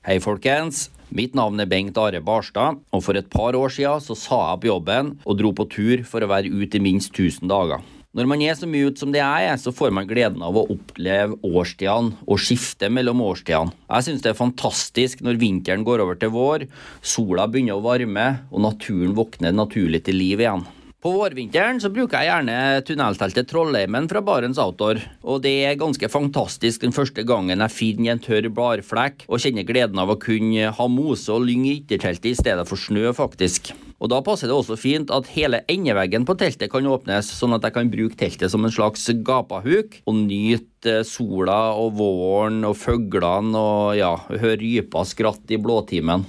[0.00, 0.86] Hei, folkens.
[1.12, 4.56] Mitt navn er Bengt Are Barstad, og for et par år siden så sa jeg
[4.56, 7.84] opp jobben og dro på tur for å være ute i minst 1000 dager.
[8.16, 10.56] Når man er så mye ute som det jeg er, så får man gleden av
[10.56, 13.76] å oppleve årstidene og skifte mellom årstidene.
[13.90, 16.64] Jeg syns det er fantastisk når vinteren går over til vår,
[17.04, 20.64] sola begynner å varme og naturen våkner naturlig til liv igjen.
[21.00, 24.98] På vårvinteren så bruker jeg gjerne tunnelteltet Trollheimen fra Barents Outdoor.
[25.24, 29.64] Og det er ganske fantastisk den første gangen jeg finner en tørr bladflekk og kjenner
[29.64, 33.70] gleden av å kunne ha mose og lyng i ytterteltet i stedet for snø, faktisk.
[33.96, 37.64] Og da passer det også fint at hele endeveggen på teltet kan åpnes, sånn at
[37.64, 43.56] jeg kan bruke teltet som en slags gapahuk og nyte sola og våren og fuglene
[43.56, 46.28] og ja, høre rypa skratte i blåtimen.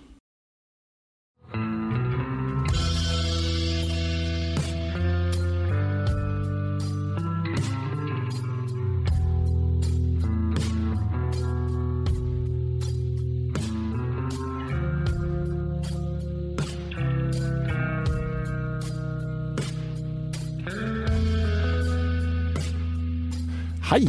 [23.91, 24.05] Hei,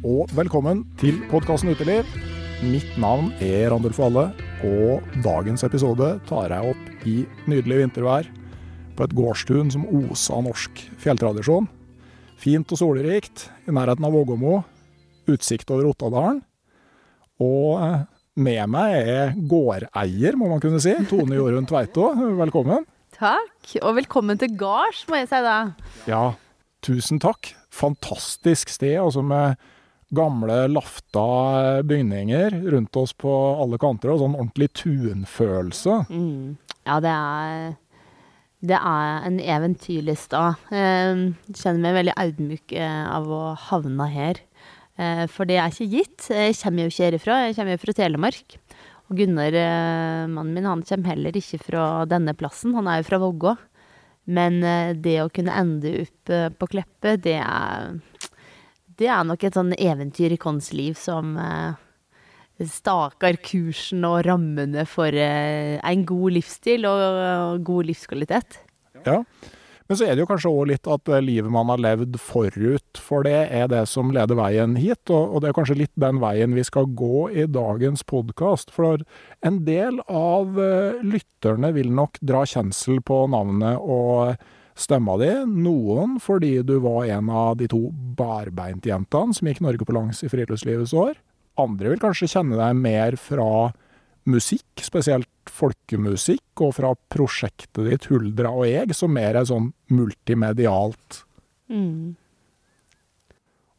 [0.00, 2.06] og velkommen til podkasten Uteliv.
[2.64, 4.30] Mitt navn er Randulf Valle,
[4.64, 8.30] og dagens episode tar jeg opp i nydelig vintervær
[8.96, 11.68] på et gårdstun som oser av norsk fjelltradisjon.
[12.40, 14.62] Fint og solrikt i nærheten av Vågåmo.
[15.28, 16.40] Utsikt over Ottadalen.
[17.36, 18.08] Og eh,
[18.40, 20.96] med meg er gårdeier, må man kunne si.
[21.12, 22.08] Tone Jorunn Tveito,
[22.40, 22.88] velkommen.
[23.20, 25.60] Takk, og velkommen til gards, må jeg si da.
[26.08, 26.24] Ja,
[26.88, 27.52] tusen takk.
[27.76, 29.56] Fantastisk sted, altså med
[30.16, 33.32] gamle lafta bygninger rundt oss på
[33.62, 35.96] alle kanter, og sånn ordentlig tunfølelse.
[36.10, 36.56] Mm.
[36.86, 37.74] Ja, det er
[38.66, 40.56] Det er en eventyrlig stad.
[40.72, 44.40] Jeg kjenner meg veldig audmyk eh, av å havne her.
[44.96, 46.30] Eh, For det er ikke gitt.
[46.32, 48.56] Jeg kommer jo ikke herifra, jeg kommer jo fra Telemark.
[49.10, 53.08] Og Gunnar, eh, mannen min, han kommer heller ikke fra denne plassen, han er jo
[53.10, 53.52] fra Vågå.
[54.26, 57.96] Men eh, det å kunne ende opp eh, på Kleppe, det er
[58.96, 61.76] Det er nok et sånn eventyr i Kons liv som eh,
[62.56, 68.56] staker kursen og rammene for en god livsstil og god livskvalitet.
[69.04, 69.18] Ja.
[69.86, 73.26] Men så er det jo kanskje òg litt at livet man har levd forut for
[73.26, 75.02] det, er det som leder veien hit.
[75.06, 78.74] Og, og det er kanskje litt den veien vi skal gå i dagens podkast.
[78.74, 79.04] For
[79.46, 84.34] en del av eh, lytterne vil nok dra kjensel på navnet og
[84.76, 85.30] stemma di.
[85.46, 87.86] Noen fordi du var en av de to
[88.18, 91.14] barbeintjentene som gikk Norge på langs i friluftslivets år.
[91.62, 93.70] Andre vil kanskje kjenne deg mer fra
[94.26, 101.22] musikk, spesielt folkemusikk, og fra prosjektet ditt Huldra og eg, som mer er sånn multimedialt.
[101.72, 102.16] Mm.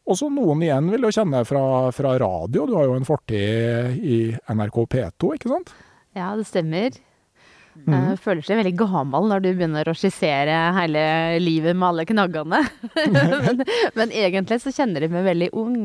[0.08, 1.66] Og så noen igjen vil jo kjenne fra,
[1.96, 2.68] fra radio.
[2.68, 4.22] Du har jo en fortid i
[4.56, 5.74] NRK P2, ikke sant?
[6.16, 6.96] Ja, det stemmer.
[7.86, 11.04] Jeg Føler seg veldig gammel når du begynner å skissere hele
[11.44, 12.64] livet med alle knaggene.
[13.14, 13.64] men,
[13.98, 15.78] men egentlig så kjenner jeg meg veldig ung.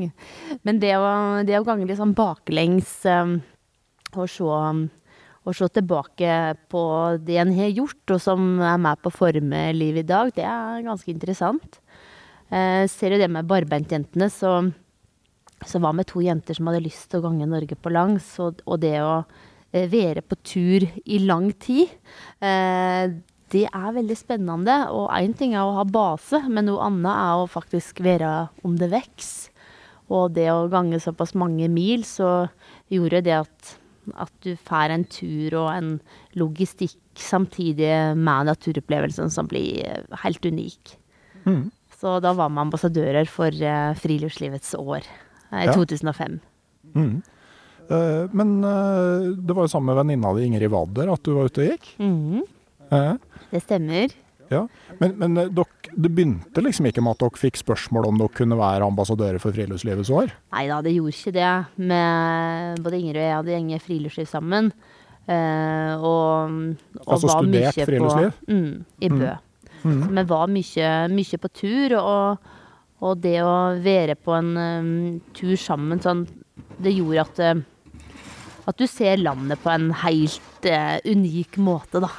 [0.67, 1.13] Men det å,
[1.47, 3.41] det å gange litt sånn baklengs um,
[4.17, 4.63] og se,
[5.43, 6.35] og se tilbake
[6.71, 6.83] på
[7.25, 10.47] det en har gjort, og som er med på å forme livet i dag, det
[10.47, 11.81] er ganske interessant.
[12.53, 14.59] Eh, ser du det med barbentjentene, så,
[15.67, 18.63] så var vi to jenter som hadde lyst til å gange Norge på langs, og,
[18.69, 19.23] og det å
[19.73, 21.91] eh, være på tur i lang tid,
[22.45, 23.11] eh,
[23.53, 24.77] det er veldig spennende.
[24.97, 28.31] Og én ting er å ha base, men noe annet er å faktisk være
[28.65, 29.51] om det vokser.
[30.13, 32.51] Og det å gange såpass mange mil, så
[32.93, 33.77] gjorde det at,
[34.19, 35.93] at du får en tur og en
[36.39, 40.97] logistikk samtidig med naturopplevelsen som blir eh, helt unik.
[41.45, 41.71] Mm.
[42.01, 45.77] Så da var vi ambassadører for eh, Friluftslivets år eh, i Ja.
[45.77, 46.41] 2005.
[46.97, 47.23] Mm.
[47.93, 51.51] Uh, men uh, det var jo sammen med venninna di Ingrid Wadder at du var
[51.51, 51.89] ute og gikk.
[51.99, 52.45] Mm.
[52.93, 53.17] Uh.
[53.51, 54.15] det stemmer.
[54.53, 54.63] Ja.
[55.01, 58.59] Men, men dok, det begynte liksom ikke med at dere fikk spørsmål om dere kunne
[58.61, 60.35] være ambassadører for Friluftslivets år?
[60.55, 61.53] Nei da, det gjorde ikke det.
[61.93, 64.73] Med både Ingrid og jeg hadde gjenge friluftsliv sammen.
[65.31, 66.55] Eh, og,
[67.03, 68.37] og Altså var studert mye friluftsliv?
[68.39, 69.33] På, mm, I Bø.
[69.33, 69.49] Mm.
[69.83, 70.07] Mm.
[70.15, 72.55] Men var mye, mye på tur, og,
[73.03, 74.97] og det å være på en um,
[75.35, 76.23] tur sammen sånn,
[76.83, 77.63] det gjorde at eh,
[78.63, 82.11] at du ser landet på en helt uh, unik måte, da.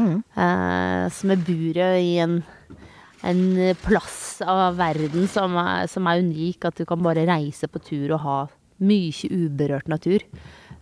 [0.00, 2.40] Eh, som er buret i en,
[3.26, 3.42] en
[3.82, 6.68] plass av verden som er, som er unik.
[6.70, 8.38] At du kan bare reise på tur og ha
[8.80, 10.24] mye uberørt natur.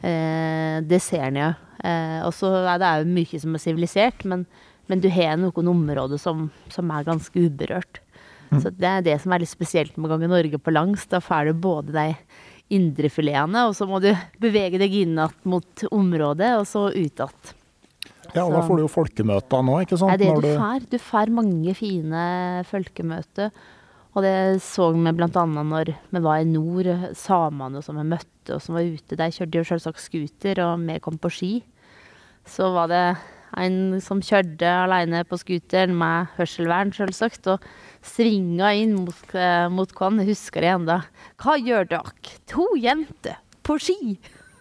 [0.00, 1.52] Eh, det ser en jo.
[1.84, 4.44] Eh, og så er det òg mye som er sivilisert, men,
[4.90, 8.02] men du har noen områder som, som er ganske uberørt.
[8.48, 11.04] Så det er det som er litt spesielt med å gange Norge på langs.
[11.10, 12.06] Da får du både de
[12.72, 14.10] indrefiletene, og så må du
[14.40, 17.57] bevege deg inn att mot området, og så ut igjen.
[18.36, 20.18] Ja, og da får du jo folkemøter nå, ikke sant?
[20.20, 20.86] Det er det du får.
[20.92, 22.24] Du får mange fine
[22.68, 23.52] folkemøter.
[24.16, 24.34] Og det
[24.64, 28.88] så vi annet når vi var i nord, samene som vi møtte og som var
[28.88, 29.18] ute.
[29.18, 31.52] De kjørte jo selvsagt scooter, og vi kom på ski.
[32.48, 33.04] Så var det
[33.56, 37.64] en som kjørte alene på scooteren med hørselvern, selvsagt, og
[38.04, 40.26] svinga inn mot, eh, mot hverandre.
[40.26, 40.98] Jeg husker det ennå.
[41.40, 42.34] Hva gjør dere?
[42.52, 44.18] To jenter på ski!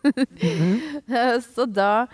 [1.55, 2.07] Så da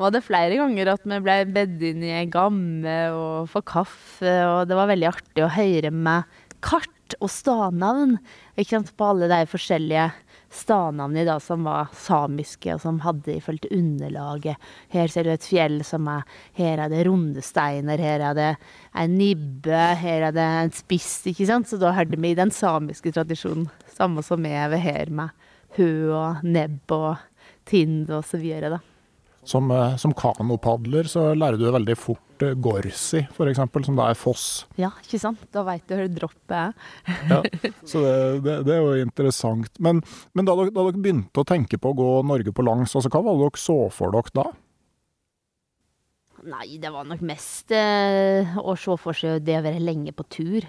[0.00, 4.34] var det flere ganger at vi ble bedt inn i ei gamme og få kaffe,
[4.48, 6.26] og det var veldig artig å høre med
[6.64, 8.16] kart og stadnavn
[8.56, 10.08] ikke sant, på alle de forskjellige
[10.54, 14.60] stadnavnene da, som var samiske, og som hadde ifølge underlaget.
[14.94, 16.22] Her ser du et fjell som er
[16.54, 18.50] Her er det runde steiner, her er det
[18.94, 21.68] en nibbe, her er det en spiss, ikke sant.
[21.70, 23.68] Så da hørte vi i den samiske tradisjonen,
[23.98, 25.34] samme som vi er ved her med
[25.78, 27.16] hø og nebb og
[27.66, 28.93] tind og så videre, da.
[29.44, 34.18] Som, eh, som kanopadler så lærer du veldig fort eh, gorsi, f.eks., som da er
[34.18, 34.46] foss.
[34.80, 35.42] Ja, ikke sant?
[35.52, 36.76] Da veit du hvor droppet er.
[37.32, 37.40] Ja,
[37.84, 38.14] så det,
[38.46, 39.72] det, det er jo interessant.
[39.84, 40.00] Men,
[40.32, 43.12] men da, dere, da dere begynte å tenke på å gå Norge på langs, altså
[43.12, 44.46] hva var det dere så for dere da?
[46.44, 50.26] Nei, det var nok mest eh, å se for seg det å være lenge på
[50.28, 50.66] tur.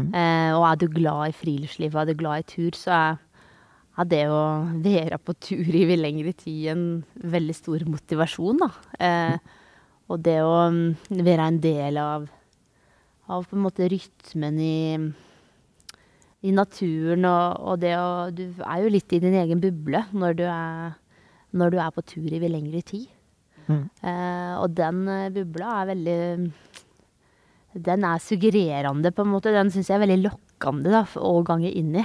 [0.00, 3.18] Eh, og er du glad i friluftsliv er du glad i tur, så er,
[4.00, 4.42] er det å
[4.82, 6.84] være på tur i lengre tid en
[7.20, 8.70] veldig stor motivasjon, da.
[8.98, 9.56] Eh,
[10.10, 10.84] og det å mm,
[11.20, 12.26] være en del av,
[13.30, 14.80] av på en måte rytmen i,
[16.48, 20.36] i naturen, og, og det å Du er jo litt i din egen buble når
[20.40, 20.98] du er,
[21.54, 23.08] når du er på tur i lengre tid.
[23.70, 26.20] Eh, og den eh, bubla er veldig
[27.86, 29.52] Den er suggererende, på en måte.
[29.54, 32.02] Den syns jeg er veldig lokkende da, å gange inn i.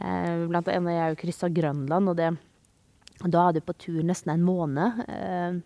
[0.00, 2.32] Eh, blant annet jeg kryssa Grønland, og det,
[3.24, 5.04] da er du på tur nesten en måned.
[5.08, 5.60] Eh,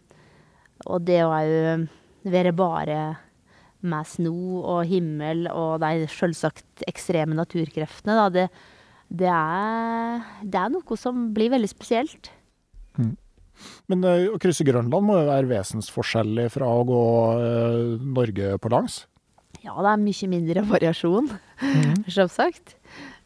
[0.87, 1.87] og det å jo
[2.29, 2.99] være bare
[3.89, 8.49] med sno og himmel og de selvsagt ekstreme naturkreftene, da, det,
[9.09, 12.33] det, er, det er noe som blir veldig spesielt.
[13.91, 17.05] Men eh, å krysse Grønland må jo være vesensforskjellig fra å gå
[17.39, 17.47] ø,
[18.19, 19.01] Norge på langs?
[19.65, 21.31] Ja, det er mye mindre variasjon,
[22.19, 22.78] selvsagt.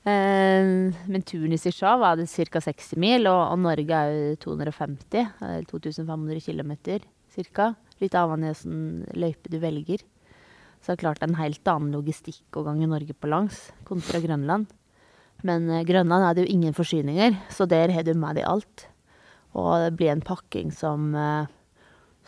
[0.02, 2.62] Eh, men turen i seg sjøl var ca.
[2.64, 6.72] 60 mil, og, og Norge er jo 250, eller 2500 km
[7.54, 7.68] ca.
[8.02, 10.02] Litt avhengig av hvilken løype du velger.
[10.82, 14.66] Så det er klart en helt annen logistikk å gange Norge på langs kontra Grønland.
[15.46, 18.88] Men eh, Grønland er det jo ingen forsyninger, så der har du med deg alt.
[19.54, 21.46] Og det blir en pakking som, eh,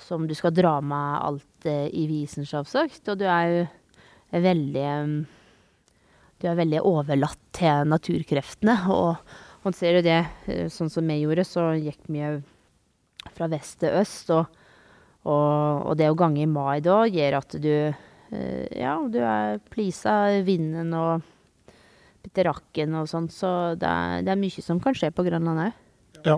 [0.07, 3.03] som du skal dra med alt i visen, selvsagt.
[3.09, 3.63] Og du er jo
[4.45, 4.85] veldig
[6.45, 8.75] Du er veldig overlatt til naturkreftene.
[8.93, 10.19] Og man ser jo det,
[10.53, 12.43] eh, sånn som vi gjorde, så gikk vi òg
[13.33, 14.29] fra vest til øst.
[14.37, 14.61] Og,
[15.25, 19.57] Og, og det å gange i mai da gjør at du eh, Ja, du er
[19.73, 21.23] pleasa vinden og
[22.37, 25.73] rakken og sånn, så det er, det er mye som kan skje på Grønland òg.
[26.29, 26.37] Ja.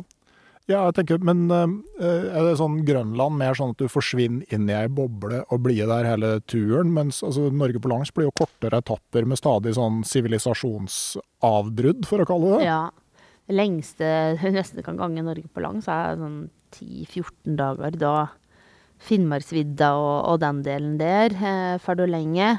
[0.66, 4.66] Ja, jeg tenker, men eh, er det sånn Grønland mer sånn at du forsvinner inn
[4.66, 8.35] i ei boble og blir der hele turen, mens altså, Norge på langs blir jo
[8.42, 12.70] kortere etapper med stadig sånn sivilisasjonsavbrudd, for å kalle det det.
[12.70, 12.80] Ja.
[13.46, 14.08] Det lengste
[14.56, 17.99] nesten kan gange Norge på langs, er sånn 10-14 dager.
[18.02, 18.14] Da
[19.06, 22.56] Finnmarksvidda og, og, den delen der eh, får du lenge.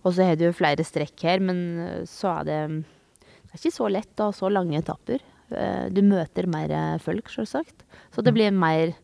[0.00, 3.74] Og så har du flere strekk her, men eh, så er det Det er ikke
[3.74, 5.20] så lett ha så lange etapper.
[5.50, 7.84] Eh, du møter mer eh, folk, selvsagt.
[8.14, 8.96] Så det blir mer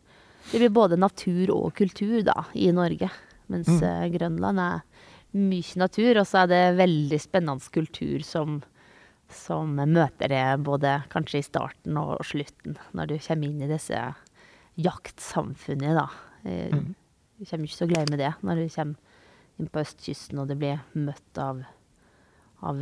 [0.47, 3.09] Det blir både natur og kultur, da, i Norge.
[3.51, 4.13] Mens mm.
[4.13, 4.77] Grønland er
[5.35, 8.61] mye natur, og så er det veldig spennende kultur som,
[9.27, 14.05] som møter det både kanskje i starten og slutten, når du kommer inn i disse
[14.79, 16.07] jaktsamfunnet, da.
[16.47, 16.95] Mm.
[17.35, 18.95] Du kommer ikke så glad med det når du kommer
[19.59, 21.63] inn på østkysten, og det blir møtt av,
[22.65, 22.81] av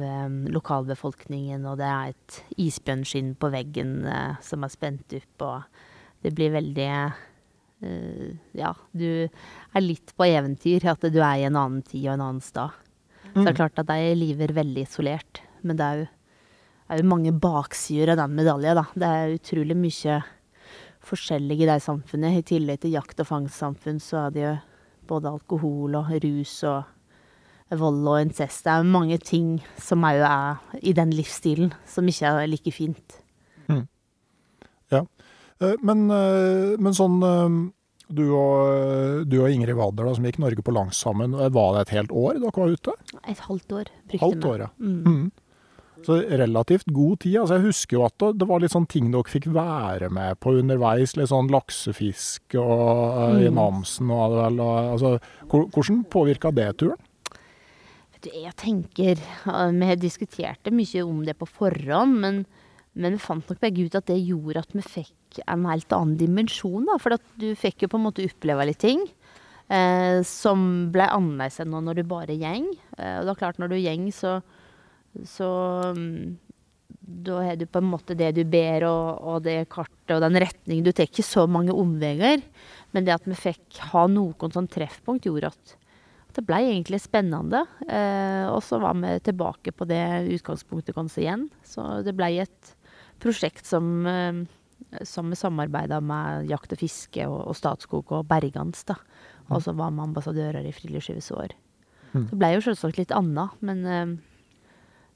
[0.55, 6.32] lokalbefolkningen, og det er et isbjørnskinn på veggen eh, som er spent opp, og det
[6.38, 11.84] blir veldig eh, Ja, du er litt på eventyr, at du er i en annen
[11.84, 12.72] tid og en annen stad.
[13.25, 13.34] Mm.
[13.34, 13.60] Så det er mm.
[13.60, 16.08] klart at de lever veldig isolert, men det er jo,
[16.88, 18.88] er jo mange baksider av den medaljen, da.
[18.96, 20.22] Det er utrolig mye
[21.05, 22.39] forskjellig i det samfunnet.
[22.39, 24.55] I tillegg til jakt- og fangstsamfunn, så er det jo
[25.12, 26.94] både alkohol og rus og
[27.74, 28.65] vold og incest.
[28.65, 33.17] Det er mange ting som òg er i den livsstilen, som ikke er like fint.
[33.67, 33.88] Mm.
[34.93, 35.05] Ja.
[35.62, 37.55] Eh, men, eh, men, sånn eh,
[38.15, 41.95] du og, du og Ingrid Wadder, som gikk Norge på langs sammen, var det et
[41.98, 42.93] helt år dere var ute?
[43.25, 43.91] Et halvt år.
[44.22, 44.69] Halvt år, ja.
[44.77, 45.01] Mm.
[45.05, 45.25] Mm.
[46.05, 47.38] Så relativt god tid.
[47.39, 50.53] altså Jeg husker jo at det var litt sånn ting dere fikk være med på
[50.60, 51.15] underveis.
[51.17, 54.62] Litt sånn laksefiske og uh, i Namsen og vel.
[54.62, 55.15] Og, altså,
[55.50, 57.01] hvordan påvirka det turen?
[58.25, 62.41] Jeg tenker Vi diskuterte mye om det på forhånd, men,
[62.94, 66.17] men vi fant nok begge ut at det gjorde at vi fikk en helt annen
[66.17, 66.88] dimensjon.
[66.88, 69.03] da, For du fikk jo på en måte oppleve litt ting.
[69.65, 72.70] Eh, som ble annerledes enn når du bare gjeng.
[73.00, 74.39] Eh, og det er klart, når du gjeng, så
[75.24, 75.48] så
[75.96, 76.36] mm,
[77.25, 80.39] da har du på en måte det du ber, og, og det kartet og den
[80.41, 80.84] retningen.
[80.86, 82.44] Du tar ikke så mange omveier,
[82.91, 85.75] men det at vi fikk ha noen sånn treffpunkt, gjorde at
[86.36, 87.63] det ble egentlig spennende.
[87.88, 90.04] Eh, og så var vi tilbake på det
[90.38, 91.48] utgangspunktet vårt igjen.
[91.68, 92.75] Så det ble et
[93.24, 94.44] prosjekt som, eh,
[95.04, 98.84] som vi samarbeida med Jakt og Fiske og, og Statskog og Bergans.
[98.86, 99.00] da.
[99.50, 101.54] Og så var vi ambassadører i Friluftslivets år.
[102.15, 102.30] Mm.
[102.32, 104.15] Det ble jo selvsagt litt annet, men eh,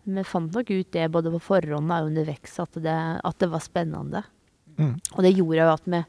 [0.10, 4.24] vi fant nok ut det både på forhånd og underveis, at, at, det var spennende.
[4.80, 4.96] Mm.
[5.16, 6.02] Og det gjorde jo at vi,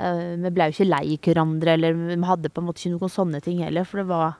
[0.00, 3.12] uh, vi ble jo ikke lei hverandre, eller vi hadde på en måte ikke noen
[3.12, 3.86] sånne ting heller.
[3.88, 4.38] For det var,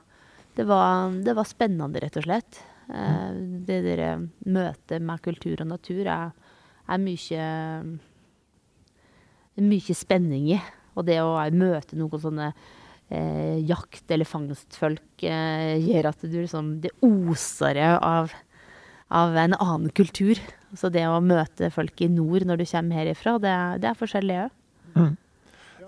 [0.55, 2.61] det var, det var spennende, rett og slett.
[2.89, 3.33] Uh,
[3.65, 4.09] det dere
[4.45, 6.33] møtet med kultur og natur er,
[6.85, 7.49] er mye,
[9.65, 10.59] mye spenning i.
[10.95, 12.53] Og det å møte noen sånne
[13.11, 18.31] eh, jakt- eller fangstfolk eh, gjør at du liksom Det oser av
[19.07, 20.39] av en annen kultur.
[20.75, 24.39] Så det å møte folk i nord når du kommer herifra, det, det er forskjellig
[24.45, 24.55] òg.
[24.95, 25.13] Mm.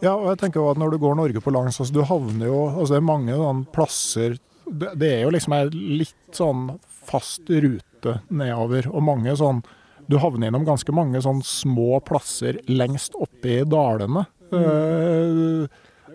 [0.03, 2.51] Ja, og jeg tenker jo at når du går Norge på langs, altså du havner
[2.51, 3.37] jo altså Det er mange
[3.73, 4.35] plasser
[4.71, 6.69] det, er jo liksom ei litt sånn
[7.07, 9.63] fast rute nedover, og mange sånn
[10.07, 14.23] Du havner innom ganske mange sånn små plasser lengst oppe i dalene.
[14.53, 15.65] Mm.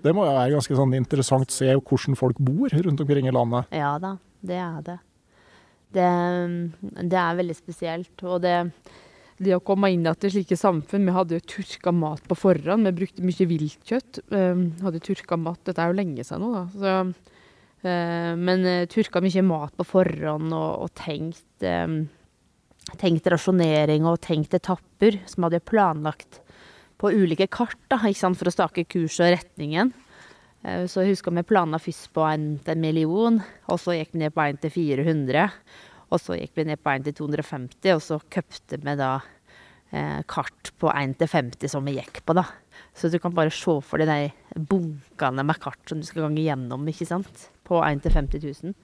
[0.00, 3.34] Det må jo være ganske sånn interessant å se hvordan folk bor rundt omkring i
[3.36, 3.68] landet.
[3.76, 4.96] Ja da, det er det
[5.92, 6.10] det,
[6.80, 8.14] det er veldig spesielt.
[8.24, 8.56] Og det,
[9.42, 12.88] det å komme inn til slike samfunn Vi hadde jo tørka mat på forhånd.
[12.88, 14.22] Vi brukte mye viltkjøtt.
[14.32, 16.64] Um, hadde tørka mat Dette er jo lenge siden nå, da.
[16.72, 17.31] Så,
[17.82, 22.04] men uh, tørka mye mat på forhånd og, og tenkt, um,
[23.00, 26.40] tenkt rasjonering og tenkt etapper som hadde planlagt
[27.02, 29.90] på ulike kart da, for å stake kurs og retningen.
[30.62, 34.20] Så jeg husker vi planla først på 1 til en million, og så gikk vi
[34.20, 35.48] ned på 1 til 400.
[36.12, 39.12] Og så gikk vi ned på 1 til 250, og så køpte vi da
[39.92, 42.44] eh, kart på 1 til 50 som vi gikk på, da.
[42.96, 46.44] Så du kan bare se for deg de bunkene med kart som du skal gange
[46.44, 47.48] gjennom, ikke sant.
[47.66, 48.74] På 1 til 50 000.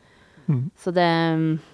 [0.49, 0.69] Mm.
[0.81, 1.09] Så det,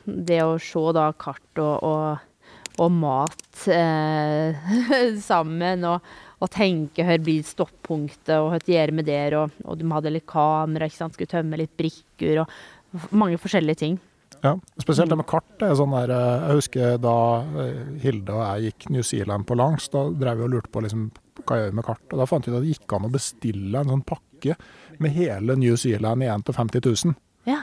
[0.05, 4.73] det, å se da kart og, og, og mat eh,
[5.31, 9.93] sammen, og, og, tenke hva blir stoppunktet, og hva gjør vi der, og, og de
[9.95, 14.03] hadde litt kamera, ikke sant, skulle tømme litt brikker, og mange forskjellige ting.
[14.45, 15.47] Ja, Spesielt det med kart.
[15.57, 17.19] Det er sånn der, eh, jeg husker da
[17.63, 19.89] eh, Hilde og jeg gikk New Zealand på langs.
[19.93, 21.07] Da drev vi og lurte på liksom,
[21.41, 22.05] hva jeg gjør med kart?
[22.11, 24.59] Og Da fant vi ut at det gikk an å bestille en sånn pakke
[25.01, 27.17] med hele New Zealand igjen til 50 000.
[27.49, 27.63] Ja.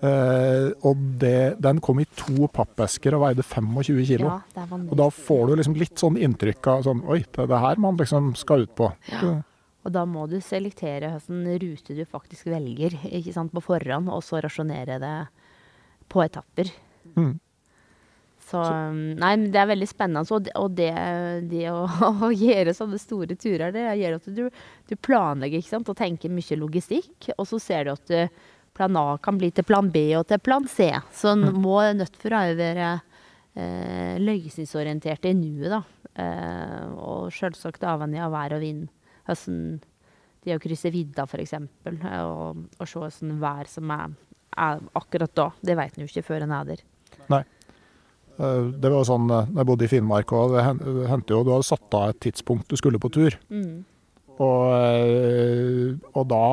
[0.00, 4.28] Eh, og det, den kom i to pappesker og veide 25 kilo.
[4.28, 4.76] ja, er.
[4.76, 7.80] Og da får du liksom litt sånn inntrykk av sånn Oi, det er det her
[7.80, 8.92] man liksom skal ut på.
[9.12, 9.38] Ja.
[9.80, 14.20] Og da må du selektere hvilken rute du faktisk velger ikke sant, på forhånd, og
[14.24, 15.16] så rasjonere det
[16.10, 16.72] på etapper.
[17.16, 17.38] Mm.
[18.50, 20.24] Så um, Nei, men det er veldig spennende.
[20.34, 20.92] Og det, og det,
[21.50, 21.84] det å,
[22.26, 24.46] å gjøre sånne store turer, det gjør at du,
[24.90, 27.30] du planlegger ikke sant, og tenker mye logistikk.
[27.36, 28.40] Og så ser du at du,
[28.76, 30.90] plan A kan bli til plan B og til plan C.
[31.14, 32.90] Så en må nødt for å være
[33.54, 35.82] eh, løsningsorientert i nuet, da.
[36.20, 38.88] Eh, og selvsagt avhengig av vær og vind.
[39.26, 39.80] Hvordan
[40.40, 44.14] det å krysse vidda, f.eks., og, og se hvordan vær som er
[44.56, 45.50] akkurat da.
[45.62, 46.82] Det vet en jo ikke før en er der.
[47.30, 47.42] Nei.
[48.40, 50.56] Eh, Det var sånn eh, jeg bodde i Finnmark òg.
[50.56, 50.64] Det
[51.10, 53.36] hendte jo du hadde satt av et tidspunkt du skulle på tur.
[53.52, 53.84] Mm.
[54.40, 56.44] Og, eh, og da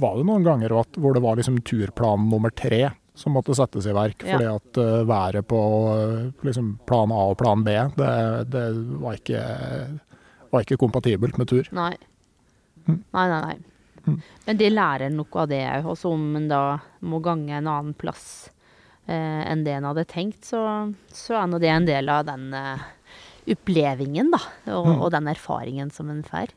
[0.00, 3.92] var det noen ganger hvor det var liksom turplan nummer tre som måtte settes i
[3.92, 4.22] verk.
[4.24, 4.38] Ja.
[4.38, 4.78] Fordi at
[5.10, 5.58] været på
[6.46, 8.12] liksom plan A og plan B, det,
[8.48, 8.62] det
[9.02, 9.42] var, ikke,
[10.54, 11.68] var ikke kompatibelt med tur.
[11.76, 11.92] Nei.
[12.88, 13.58] Nei, nei, nei.
[14.46, 15.86] Men de lærer noe av det òg.
[15.92, 16.62] Og så om en da
[17.02, 18.50] må gange en annen plass
[19.06, 20.62] eh, enn det en hadde tenkt, så,
[21.12, 22.78] så er nå det en del av den eh,
[23.50, 24.40] opplevingen, da.
[24.76, 25.00] Og, Mm.
[25.02, 26.50] og den erfaringen som en får.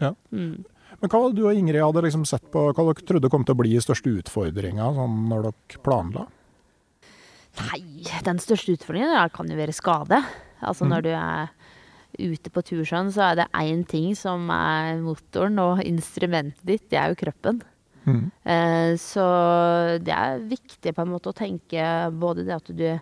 [0.00, 0.14] Ja.
[0.32, 0.64] Mm.
[1.00, 3.60] Men hva du og Ingrid hadde liksom sett på, hva dere trodde kom til å
[3.62, 6.26] bli største utfordringa sånn når dere planla?
[7.60, 7.80] Nei,
[8.24, 10.20] den største utfordringen kan jo være skade.
[10.62, 10.90] Altså Mhm.
[10.92, 11.48] når du er
[12.20, 16.88] ute på tur sånn, så er det én ting som er motoren og instrumentet ditt,
[16.92, 17.62] det er jo kroppen.
[18.06, 18.26] Mm.
[18.48, 19.24] Eh, så
[20.00, 21.82] det er viktig på en måte å tenke
[22.16, 23.00] både det at du eh,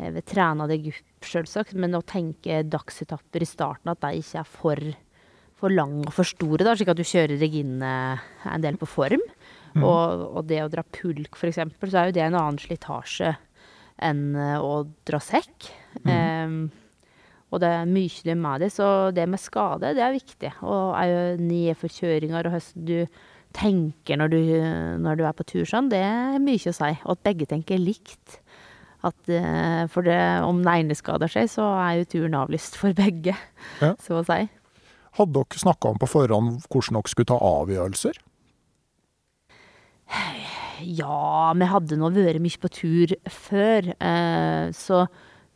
[0.00, 4.48] vil trene deg opp, selvsagt, men å tenke dagsetapper i starten, at de ikke er
[4.48, 4.92] for,
[5.60, 8.80] for lange og for store, da, slik at du kjører deg inn eh, en del
[8.80, 9.26] på form.
[9.78, 13.36] Og, og det å dra pulk, f.eks., så er jo det en annen slitasje
[14.00, 15.70] enn eh, å dra sekk.
[16.08, 16.70] Em,
[17.50, 20.52] og det er mye du er med det, så det med skade, det er viktig.
[20.62, 23.22] Og er jo nedforkjøringer og hvordan du
[23.56, 24.38] tenker når du,
[25.02, 26.92] når du er på tur sånn, det er mye å si.
[27.02, 28.38] Og at begge tenker likt.
[29.02, 32.94] At, eh, for det, om den ene skader seg, så er jo turen avlyst for
[32.96, 33.34] begge,
[33.80, 33.94] Ja.
[34.04, 34.42] så å si.
[35.18, 38.20] Hadde dere snakka om på forhånd hvordan dere skulle ta avgjørelser?
[40.80, 45.02] Ja, vi hadde nå vært mye på tur før, eh, så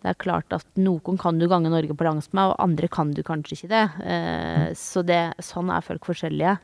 [0.05, 3.15] det er klart at noen kan du gange Norge på langs med, og andre kan
[3.17, 3.85] du kanskje ikke det.
[4.05, 6.59] Eh, så det, sånn er folk forskjellige.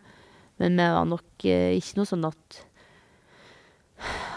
[0.60, 2.58] Men vi var nok eh, ikke noe sånn at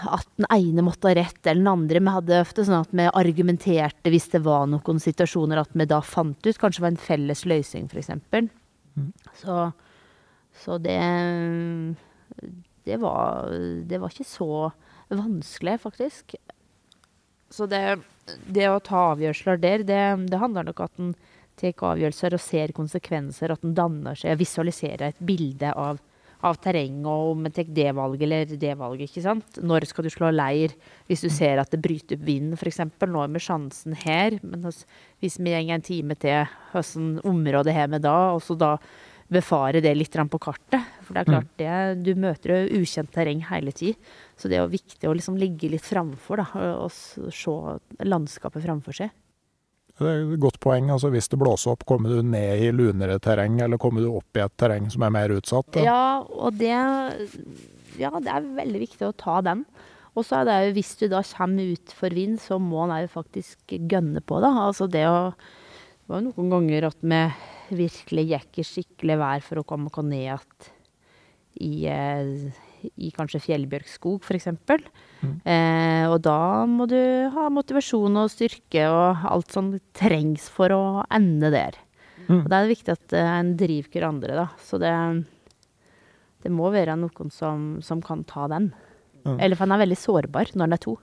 [0.03, 1.99] at den ene måtte ha rett, eller den andre.
[2.03, 6.01] Vi hadde ofte sånn at vi argumenterte hvis det var noen situasjoner at vi da
[6.03, 8.11] fant ut kanskje var en felles løsning, f.eks.
[9.39, 9.59] Så,
[10.63, 10.99] så det
[12.83, 13.47] det var,
[13.87, 14.49] det var ikke så
[15.13, 16.35] vanskelig, faktisk.
[17.53, 17.83] Så det,
[18.49, 21.13] det å ta avgjørelser der, det, det handler nok om at en
[21.59, 23.53] tar avgjørelser og ser konsekvenser.
[23.53, 26.01] At en danner seg og visualiserer et bilde av,
[26.43, 29.11] av terreng, og om en tar det valget eller det valget.
[29.11, 29.61] ikke sant?
[29.61, 30.73] Når skal du slå leir
[31.07, 32.81] hvis du ser at det bryter opp vind, f.eks.?
[33.05, 37.93] Nå er vi sjansen her, men hvis vi går en time til, hvilket område har
[37.93, 38.17] vi da?
[38.33, 38.75] Og så da
[39.33, 40.93] befare det litt på kartet.
[41.03, 41.73] For det er klart, det,
[42.05, 43.97] du møter jo ukjent terreng hele tid.
[44.37, 46.47] Så det er jo viktig å liksom ligge litt framfor, da,
[46.79, 47.57] og se
[48.07, 49.13] landskapet framfor seg.
[49.93, 50.89] Det er et godt poeng.
[50.89, 54.37] altså Hvis det blåser opp, kommer du ned i lunere terreng, eller kommer du opp
[54.37, 55.69] i et terreng som er mer utsatt?
[55.75, 55.83] da?
[55.85, 56.73] Ja, og det
[57.99, 59.67] Ja, det er veldig viktig å ta den.
[60.17, 63.03] Og så er det jo, hvis du da kommer ut for vind, så må en
[63.03, 64.49] jo faktisk gønne på, da.
[64.67, 65.33] Altså det å
[66.03, 67.19] Det var jo noen ganger at vi
[67.69, 70.71] virkelig gikk i skikkelig vær for å komme oss ned igjen
[71.61, 74.47] i, eh, i kanskje fjellbjørkskog, f.eks.
[75.45, 76.99] Eh, og da må du
[77.33, 81.77] ha motivasjon og styrke og alt som trengs for å ende der.
[82.43, 84.47] Og da er det viktig at eh, en driver hverandre, da.
[84.63, 84.93] Så det,
[86.43, 88.71] det må være noen som, som kan ta den.
[89.39, 90.97] Eller for en er veldig sårbar når en er to.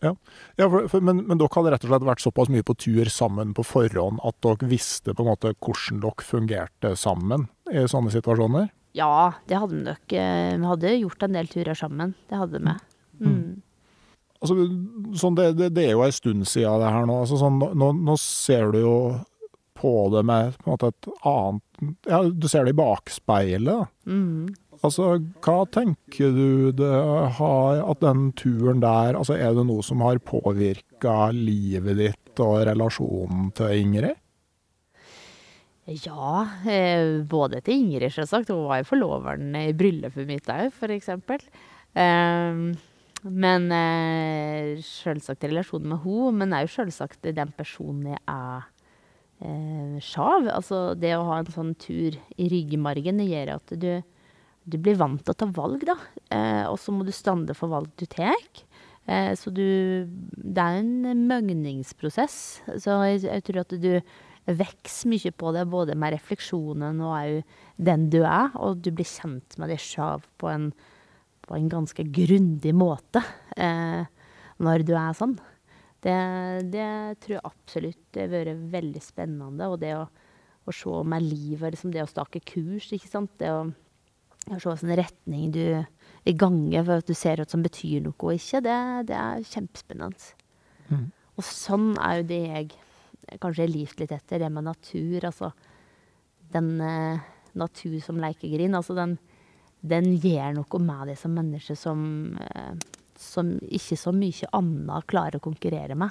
[0.00, 0.14] Ja,
[0.56, 3.08] ja for, for, men, men dere hadde rett og slett vært såpass mye på tur
[3.12, 8.12] sammen på forhånd at dere visste på en måte hvordan dere fungerte sammen i sånne
[8.14, 8.70] situasjoner?
[8.96, 10.12] Ja, det hadde vi nok.
[10.18, 12.14] eh, Vi hadde gjort en del turer sammen.
[12.30, 12.72] Det hadde vi.
[13.20, 13.60] Mm.
[14.40, 14.56] Altså,
[15.20, 17.18] sånn det, det, det er jo en stund siden det her nå.
[17.22, 18.96] Altså, sånn, nå, nå ser du jo
[19.80, 23.92] på det med på en måte et annet Ja, du ser det i bakspeilet.
[24.08, 24.50] Mm.
[24.80, 25.10] Altså,
[25.44, 26.94] hva tenker du det
[27.36, 32.62] har At den turen der Altså, er det noe som har påvirka livet ditt og
[32.64, 34.16] relasjonen til Ingrid?
[35.90, 38.52] Ja, eh, både til Ingrid, selvsagt.
[38.54, 41.42] Hun var jo forloveren i bryllupet mitt òg, for eksempel.
[41.98, 42.62] Eh,
[43.20, 48.62] men eh, selvsagt i relasjon med henne, men òg selvsagt den personen jeg er
[49.44, 50.48] eh, sjav.
[50.54, 53.90] Altså det å ha en sånn tur i ryggmargen, det gjør at du,
[54.64, 55.96] du blir vant til å ta valg, da.
[56.32, 58.36] Eh, og så må du stande for valg du tar.
[59.06, 62.36] Eh, så du Det er en møgningsprosess.
[62.78, 63.92] Så jeg, jeg tror at du
[64.50, 69.06] vokser mye på det, både med refleksjonen og òg den du er, og du blir
[69.06, 70.56] kjent med deg sjøl på
[71.50, 73.18] på en ganske grundig måte
[73.58, 74.04] eh,
[74.62, 75.32] når du er sånn.
[76.00, 76.14] Det,
[76.70, 76.86] det
[77.24, 79.66] tror jeg absolutt det har vært veldig spennende.
[79.66, 83.32] Og det å, å se med livet, liksom det å stake kurs, ikke sant.
[83.42, 83.64] Det å
[84.46, 85.64] se hvilken retning du
[86.40, 88.78] ganger, for at du ser hva som betyr noe og ikke, det,
[89.10, 90.30] det er kjempespennende.
[90.90, 91.08] Mm.
[91.38, 92.70] Og sånn er jo det jeg
[93.40, 95.26] kanskje har livt litt etter, det med natur.
[95.28, 95.52] Altså
[96.52, 98.76] den eh, natur som lekegrind.
[98.76, 99.18] Altså den
[99.80, 102.00] den gjør noe med deg som menneske som,
[102.36, 102.74] eh,
[103.16, 106.10] som ikke så mye annet klarer å konkurrere med.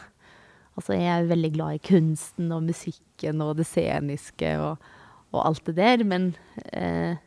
[0.78, 4.86] Altså, jeg er veldig glad i kunsten og musikken og det sceniske og,
[5.34, 6.32] og alt det der, men,
[6.72, 7.20] eh,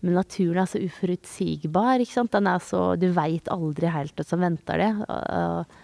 [0.00, 2.32] men naturen er så uforutsigbar, ikke sant.
[2.32, 5.74] Den er så Du veit aldri helt hva som venter deg, og,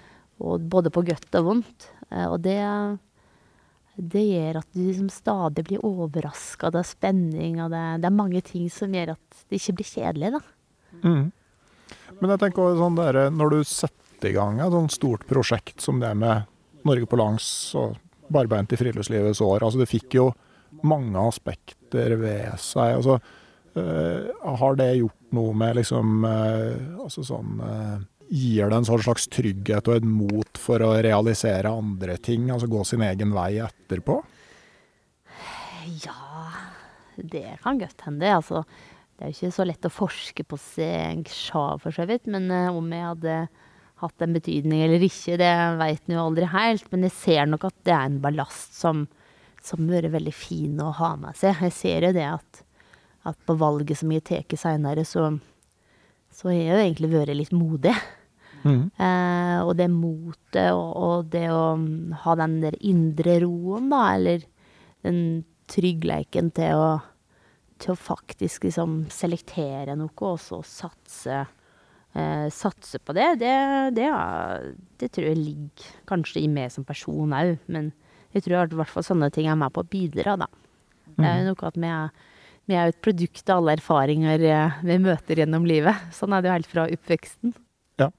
[0.41, 1.91] og både på godt og vondt.
[2.11, 2.61] Eh, og det
[3.97, 6.69] det gjør at du liksom stadig blir overraska.
[6.69, 9.89] Det er spenning, og det, det, er mange ting som gjør at det ikke blir
[9.89, 10.41] kjedelig, da.
[11.01, 11.23] Mm.
[12.21, 15.81] Men jeg tenker også sånn der, når du setter i gang et sånt stort prosjekt
[15.85, 16.45] som det med
[16.87, 17.49] Norge på langs
[17.79, 17.97] og
[18.33, 20.29] barbeint i friluftslivets år, altså det fikk jo
[20.87, 22.99] mange aspekter ved seg.
[22.99, 23.19] altså
[23.77, 29.29] Har det gjort noe med liksom øh, altså sånn øh, Gir det en sånn slags
[29.31, 32.49] trygghet og et mot for å realisere andre ting?
[32.51, 34.17] Altså gå sin egen vei etterpå?
[36.03, 36.49] Ja,
[37.15, 38.33] det kan godt hende.
[38.35, 38.65] Altså,
[39.15, 42.27] det er jo ikke så lett å forske på seg sjøl, for så vidt.
[42.27, 43.37] Men uh, om jeg hadde
[44.03, 46.91] hatt en betydning eller ikke, det veit en jo aldri helt.
[46.91, 49.07] Men jeg ser nok at det er en ballast som
[49.67, 51.59] som har vært veldig fin å ha med seg.
[51.67, 52.63] Jeg ser jo det at,
[53.27, 55.33] at på valget som jeg tar seinere, så,
[56.31, 57.95] så har jeg jo egentlig vært litt modig.
[58.67, 58.87] Mm.
[58.99, 61.77] Eh, og det motet og, og, det å
[62.25, 64.47] ha den der indre roen, da, eller
[65.07, 65.21] den
[65.71, 66.89] tryggleiken til å,
[67.83, 71.45] til å faktisk liksom selektere noe, og så satse,
[72.15, 73.55] eh, satse på det, det,
[73.99, 77.57] det, er, det, tror jeg ligger kanskje i meg som person òg.
[77.71, 77.93] Men
[78.35, 80.51] jeg tror i hvert fall sånne ting er med på å bidra, da.
[81.17, 82.25] Det er jo noe at vi er,
[82.67, 84.43] vi er jo et produkt av alle erfaringer
[84.83, 86.09] vi møter gjennom livet.
[86.15, 87.55] Sånn er det jo helt fra oppveksten.
[88.03, 88.11] Ja,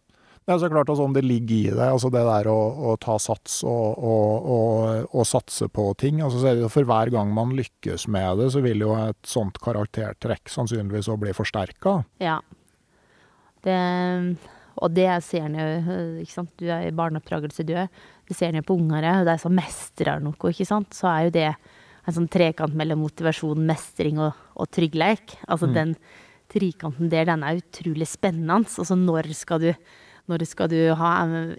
[0.45, 2.59] Det er så klart altså, om det ligger i det, altså det der å,
[2.91, 6.21] å ta sats og, og, og, og, satse på ting.
[6.23, 11.11] altså For hver gang man lykkes med det, så vil jo et sånt karaktertrekk sannsynligvis
[11.11, 11.99] òg bli forsterka.
[12.23, 12.39] Ja.
[13.67, 13.81] Det,
[14.79, 16.53] og det ser en jo, ikke sant.
[16.55, 17.99] Du er i barneoppdragelse, du òg.
[18.27, 20.95] Det ser en jo på unger, de som mestrer noe, ikke sant.
[20.95, 21.51] Så er jo det
[22.07, 25.35] en sånn trekant mellom motivasjon, mestring og, og tryggleik.
[25.47, 25.75] Altså mm.
[25.75, 25.95] den
[26.51, 28.61] trikanten der, den er utrolig spennende.
[28.63, 29.71] Altså når skal du
[30.27, 31.11] når skal du ha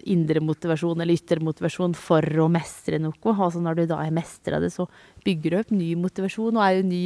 [0.05, 3.15] indre motivasjon eller ytre motivasjon for å mestre noe?
[3.33, 4.85] Altså når du da har mestra det, så
[5.25, 7.03] bygger du opp ny motivasjon og er jo ny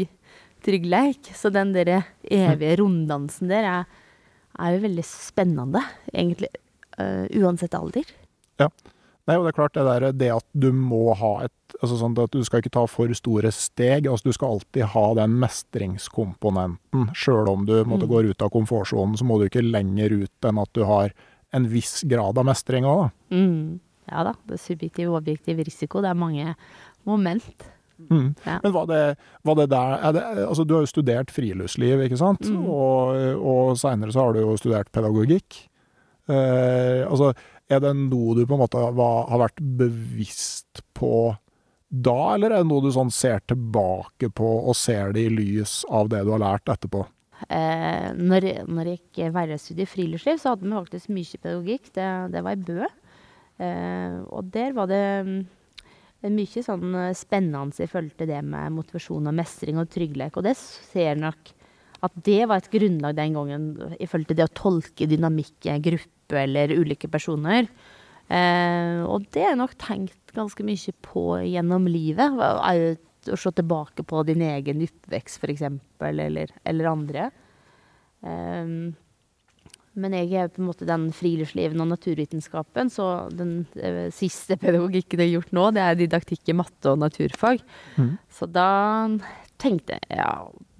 [0.63, 1.31] tryggleik.
[1.31, 3.87] Så den der evige runddansen der er,
[4.59, 6.51] er jo veldig spennende, egentlig.
[6.99, 8.11] Uh, uansett alder.
[8.59, 8.67] Ja.
[9.23, 12.15] Nei, og det er klart det der det at du må ha et altså sånn
[12.21, 14.07] at Du skal ikke ta for store steg.
[14.07, 17.07] altså Du skal alltid ha den mestringskomponenten.
[17.17, 18.11] Sjøl om du måtte mm.
[18.11, 21.15] går ut av komfortsonen, så må du ikke lenger ut enn at du har
[21.53, 23.37] en viss grad av mestring òg, da.
[23.37, 23.79] Mm.
[24.11, 24.33] Ja da.
[24.47, 26.01] Det er subjektiv og objektiv risiko.
[26.03, 26.55] Det er mange
[27.07, 27.67] moment.
[28.09, 28.33] Mm.
[28.43, 28.57] Ja.
[28.63, 29.01] Men var det,
[29.47, 32.49] var det der det, Altså, du har jo studert friluftsliv, ikke sant?
[32.49, 32.65] Mm.
[32.67, 35.61] Og, og seinere så har du jo studert pedagogikk.
[36.27, 37.33] Eh, altså,
[37.71, 41.33] er det noe du på en måte har vært bevisst på
[41.93, 45.83] da, eller er det noe du sånn ser tilbake på og ser det i lys
[45.93, 47.03] av det du har lært etterpå?
[47.53, 51.91] Eh, når, når, jeg gikk værstudiet friluftsliv, så hadde vi faktisk mye pedagogikk.
[51.93, 52.87] Det, det var i Bø.
[53.61, 55.39] Eh, og der var det mm,
[56.33, 60.39] mye sånn eh, spennende i forhold til det med motivasjon og mestring og trygghet.
[60.39, 61.53] Og det ser nok
[62.03, 65.73] at det var et grunnlag den gangen i forhold til det å tolke dynamikk i
[65.73, 67.69] en gruppe eller ulike personer.
[68.27, 72.35] Eh, og det er nok tenkt ganske mye på gjennom livet.
[72.35, 75.63] Å se tilbake på din egen oppvekst, f.eks.,
[76.03, 77.29] eller, eller andre.
[78.23, 78.93] Um,
[79.93, 85.21] Men jeg er på en måte den friluftsliven og naturvitenskapen, så den eh, siste pedagogikken
[85.21, 87.61] jeg har gjort nå, det er didaktikk i matte og naturfag.
[87.99, 88.15] Mm.
[88.33, 88.71] Så da
[89.61, 90.31] tenkte jeg ja,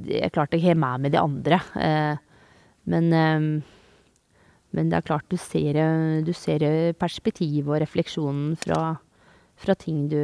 [0.07, 1.59] det er klart jeg har med meg de andre.
[1.79, 2.17] Eh,
[2.91, 3.47] men, eh,
[4.73, 8.97] men det er klart du ser, eh, du ser perspektivet og refleksjonen fra,
[9.55, 10.19] fra ting du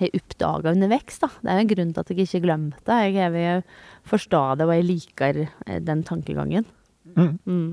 [0.00, 1.20] har oppdaga underveis.
[1.22, 1.30] Da.
[1.40, 3.00] Det er jo en grunn til at jeg ikke glemte det.
[3.14, 3.64] Jeg vil
[4.10, 6.68] forstå det, og jeg liker eh, den tankegangen.
[7.16, 7.38] Mm.
[7.46, 7.72] Mm.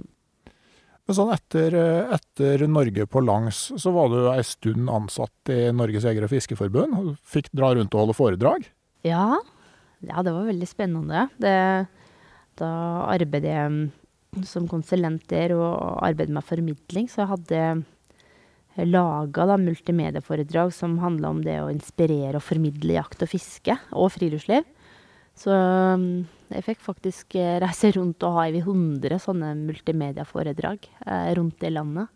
[1.10, 5.72] Men sånn etter, eh, etter Norge på langs, så var du ei stund ansatt i
[5.74, 7.16] Norges Jeger- og Fiskerforbund.
[7.26, 8.68] Fikk dra rundt og holde foredrag.
[9.08, 9.40] Ja.
[10.08, 11.28] Ja, det var veldig spennende.
[11.42, 11.56] Det,
[12.60, 12.72] da
[13.10, 17.64] arbeidet jeg som konsulent der og arbeidet med formidling, så jeg hadde
[18.88, 24.68] laga multimedieforedrag som handla om det å inspirere og formidle jakt og fiske, og friluftsliv.
[25.40, 31.30] Så mm, jeg fikk faktisk eh, reise rundt og ha over 100 sånne multimedieforedrag eh,
[31.38, 32.12] rundt i landet.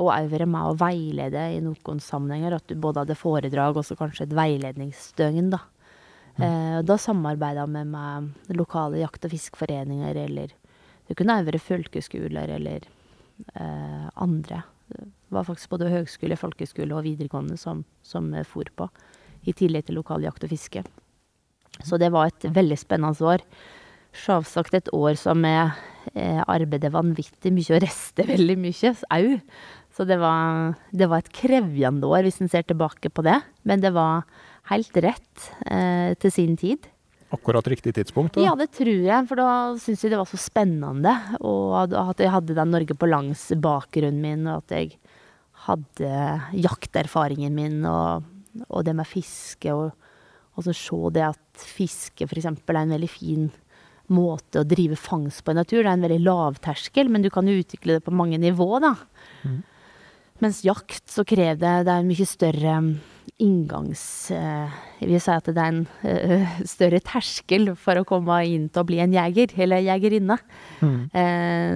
[0.00, 2.56] Og òg være med og veilede i noen sammenhenger.
[2.56, 5.62] At du både hadde foredrag og kanskje et veiledningsdøgn, da.
[6.40, 10.52] Eh, da samarbeida med lokale jakt- og fiskeforeninger, eller
[11.08, 12.86] det kunne være folkeskoler eller
[13.54, 14.62] eh, andre.
[14.88, 18.88] Det var faktisk både høgskole, folkeskole og videregående som, som for på,
[19.44, 20.84] i tillegg til lokal jakt og fiske.
[21.82, 23.44] Så det var et veldig spennende år.
[24.12, 25.72] Sjølsagt et år som jeg
[26.14, 29.38] eh, arbeidet vanvittig mye og reiste veldig mye au.
[29.92, 33.40] Så det var, det var et krevjende år, hvis en ser tilbake på det.
[33.68, 34.24] Men det var
[34.70, 36.88] helt rett eh, til sin tid.
[37.32, 38.36] Akkurat riktig tidspunkt.
[38.36, 38.44] Da.
[38.44, 39.48] Ja, det tror jeg, for da
[39.80, 41.14] syns jeg det var så spennende.
[41.40, 44.92] Og at jeg hadde den Norge på langs-bakgrunnen min, og at jeg
[45.64, 46.12] hadde
[46.60, 48.28] jakterfaringen min, og,
[48.68, 49.72] og det med fiske.
[49.72, 49.96] Og,
[50.52, 52.50] og så se det at fiske f.eks.
[52.52, 53.48] er en veldig fin
[54.12, 55.80] måte å drive fangst på i natur.
[55.80, 58.92] Det er en veldig lavterskel, men du kan jo utvikle det på mange nivå, da.
[60.42, 62.92] Mens jakt så krever det Det er en mye større mm,
[63.42, 64.30] inngangs...
[64.30, 68.68] eh, Jeg vil si at det er en eh, større terskel for å komme inn
[68.70, 70.38] til å bli en jeger, eller jegerinne.
[70.82, 71.74] Eh,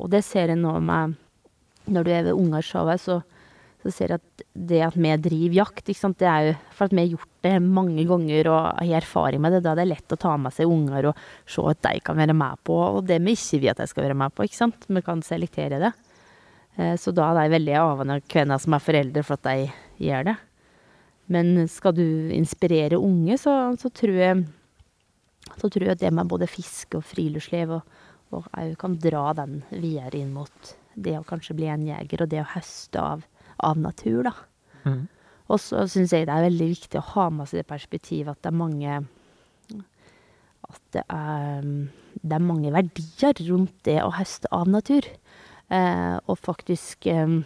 [0.00, 1.16] og det ser jeg nå med
[1.86, 3.20] Når du er ved Ungarshowet, så,
[3.84, 7.04] så ser jeg at det at vi driver jakt, det er jo for at vi
[7.04, 10.18] har gjort det mange ganger og har erfaring med det, da er det lett å
[10.18, 13.36] ta med seg unger og se at de kan være med på, og det vi
[13.38, 14.88] ikke vil at de skal være med på, ikke sant.
[14.90, 15.92] Vi kan selektere det.
[16.76, 19.70] Eh, Så da er de veldig avhengig av hvem som er foreldre for at de
[20.02, 20.36] gjør det.
[21.32, 24.44] Men skal du inspirere unge, så, så tror jeg
[25.56, 27.96] så tror jeg det med både fiske og friluftsliv og,
[28.34, 32.32] og òg kan dra den videre inn mot det å kanskje bli en jeger, og
[32.32, 33.22] det å høste av,
[33.62, 34.34] av natur, da.
[35.46, 38.42] Og så syns jeg det er veldig viktig å ha med seg det perspektivet at
[38.42, 38.96] det er mange
[40.66, 41.66] At det er,
[42.22, 45.06] det er mange verdier rundt det å høste av natur.
[45.70, 47.36] Eh, og faktisk eh,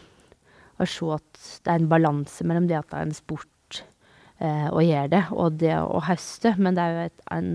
[0.81, 3.51] å se at det er en balanse mellom det at det er en sport
[4.41, 6.55] eh, gjør det, og det å høste.
[6.59, 7.51] Men det er jo et, en,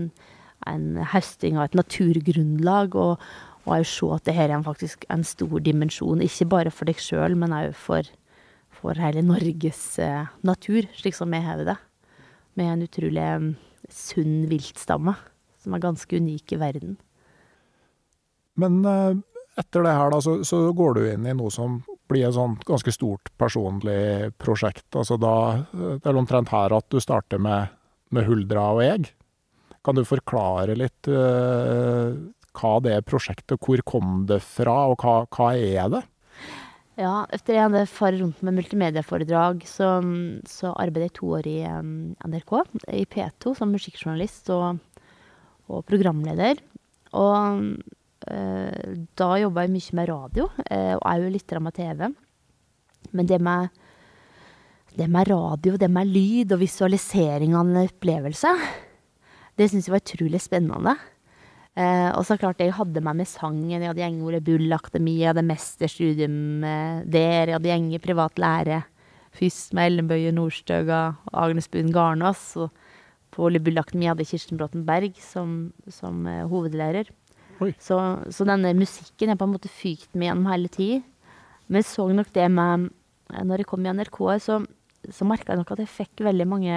[0.70, 3.24] en høsting av et naturgrunnlag, og,
[3.66, 6.88] og å se at det her er en faktisk en stor dimensjon, ikke bare for
[6.88, 8.08] deg sjøl, men òg for,
[8.74, 11.78] for hele Norges eh, natur, slik som vi har det.
[12.56, 13.50] Med en utrolig eh,
[13.92, 15.16] sunn viltstamme,
[15.62, 16.96] som er ganske unik i verden.
[18.56, 18.80] Men
[19.60, 22.64] etter det her, da, så, så går du inn i noe som blir et sånt
[22.68, 24.86] ganske stort personlig prosjekt.
[24.94, 25.34] Altså da
[25.72, 27.72] Det er omtrent her at du starter med,
[28.10, 29.10] med huldra og egg.
[29.86, 32.14] Kan du forklare litt uh,
[32.56, 36.02] hva det prosjektet, hvor kom det fra, og hva, hva er det?
[36.96, 39.98] Ja, etter jeg hadde faret rundt med multimedieforedrag, så,
[40.48, 42.54] så arbeidet jeg to år i um, NRK,
[42.88, 44.80] i P2, som musikkjournalist og,
[45.68, 46.62] og programleder.
[47.16, 47.95] Og eh,
[48.26, 52.06] da jobba jeg mye med radio, eh, og òg litt med TV.
[53.12, 53.68] Men det med,
[54.98, 58.50] det med radio, det med lyd og visualisering av en opplevelse,
[59.56, 60.96] det syns jeg var utrolig spennende.
[61.76, 63.68] Eh, og så klart, jeg hadde meg med sangen.
[63.68, 67.50] Jeg hadde gjeng Ole Bull Akademi, jeg hadde mesterstudium eh, der.
[67.50, 68.82] Jeg hadde gjeng i privat lære.
[69.36, 72.48] Først med Ellen Bøye Nordstøga og Agnes Buen Garnås.
[72.56, 72.72] Og
[73.32, 77.12] på Ole Bull Akademi hadde Kirsten Bråten Berg som, som eh, hovedlærer.
[77.80, 77.98] Så,
[78.32, 81.02] så denne musikken har på en måte fykt meg gjennom hele tida.
[81.66, 82.90] Men jeg så nok det med
[83.42, 84.60] Når jeg kom i NRK, så,
[85.10, 86.74] så merka jeg nok at jeg fikk veldig mange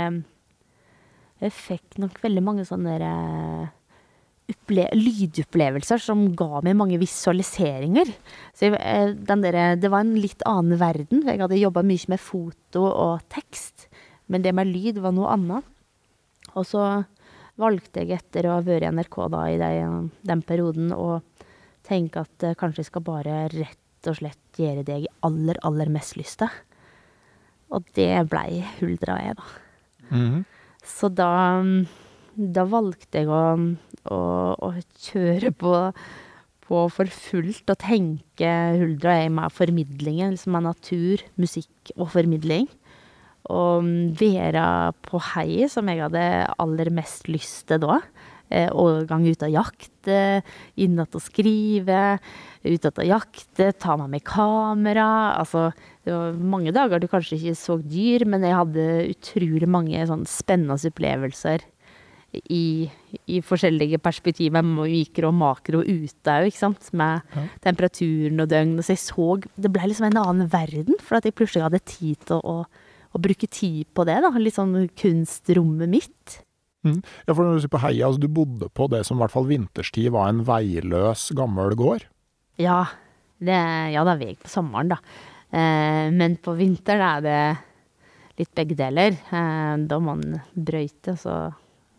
[1.44, 3.68] Jeg fikk nok veldig mange sånne eh,
[4.50, 8.10] opple lydopplevelser som ga meg mange visualiseringer.
[8.58, 11.22] Så jeg, eh, der, det var en litt annen verden.
[11.28, 13.88] Jeg hadde jobba mye med foto og tekst,
[14.28, 15.70] men det med lyd var noe annet.
[16.58, 16.84] Og så
[17.60, 19.72] valgte jeg etter å ha vært i NRK da i de,
[20.32, 21.20] den perioden å
[21.88, 25.92] tenke at eh, kanskje jeg skal bare rett og slett gjøre det jeg aller, aller
[25.92, 26.52] mest lyst til.
[27.76, 29.50] Og det blei Huldra E, da.
[30.10, 30.40] Mhm.
[30.90, 31.60] Så da,
[32.34, 33.44] da valgte jeg å,
[34.10, 34.20] å,
[34.56, 34.70] å
[35.10, 35.74] kjøre på,
[36.66, 42.70] på for fullt og tenke Huldra jeg med formidlingen, liksom med natur, musikk og formidling.
[43.50, 43.86] Og
[44.20, 44.66] være
[45.06, 46.24] på heiet, som jeg hadde
[46.60, 48.02] aller mest lyst til da.
[48.50, 52.04] Eh, overgang ut av jakt, inn igjen og skrive,
[52.66, 55.38] ut igjen og jakte, ta med kamera.
[55.38, 55.70] Altså,
[56.04, 60.26] det var mange dager du kanskje ikke så dyr, men jeg hadde utrolig mange sånn
[60.30, 61.66] spennende opplevelser
[62.50, 62.90] i,
[63.30, 66.90] i forskjellige perspektiver, mikro og makro ute òg, ikke sant.
[66.98, 67.26] Med
[67.66, 68.78] temperaturen og døgn.
[68.82, 72.18] Så jeg så Det ble liksom en annen verden, for at jeg plutselig hadde tid
[72.26, 74.20] til å, å bruke tid på det.
[74.22, 76.38] da, Litt sånn kunstrommet mitt.
[76.86, 77.02] Mm.
[77.26, 79.50] Ja, for når du på heia, altså du bodde på det som i hvert fall
[79.50, 82.06] vinterstid var en veiløs, gammel gård?
[82.62, 82.86] Ja,
[83.42, 83.58] det,
[83.96, 85.00] ja, det er vei på sommeren, da.
[85.50, 87.40] Eh, men på vinteren er det
[88.40, 89.18] litt begge deler.
[89.18, 91.40] Eh, da må man brøyte, så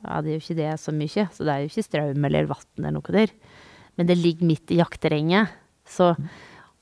[0.01, 1.27] ja, det er jo ikke det så mye.
[1.35, 3.35] Så det er jo ikke strøm eller vann eller noe der.
[3.99, 5.53] Men det ligger midt i jaktterrenget.
[5.85, 6.14] Så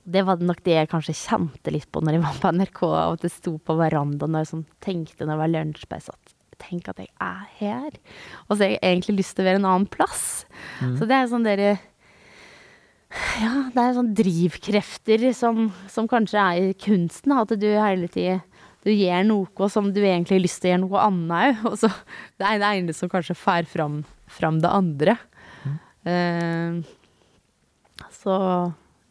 [0.08, 3.18] det var nok det jeg kanskje kjente litt på når jeg var på NRK, og
[3.18, 6.98] at jeg sto på verandaen og sånn, tenkte når det var lunsjpause at tenk at
[6.98, 7.98] jeg er her.
[8.48, 10.24] Og så har jeg egentlig lyst til å være en annen plass.
[10.98, 11.76] Så det er sånn dere
[13.40, 17.32] ja, det er sånn drivkrefter som, som kanskje er i kunsten.
[17.38, 18.40] At du hele tida
[18.86, 21.64] du gjør noe som du egentlig har lyst til å gjøre noe annet òg.
[21.70, 21.92] Og så
[22.40, 25.16] det er det ene som kanskje får fram, fram det andre.
[26.08, 26.82] Eh,
[28.14, 28.36] så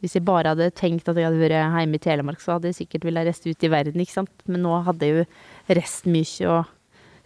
[0.02, 2.78] hvis jeg bare hadde tenkt at jeg hadde vært hjemme i Telemark, så hadde jeg
[2.82, 4.44] sikkert villet reist ut i verden, ikke sant.
[4.46, 5.24] Men nå hadde jeg jo
[5.78, 6.74] reist mye og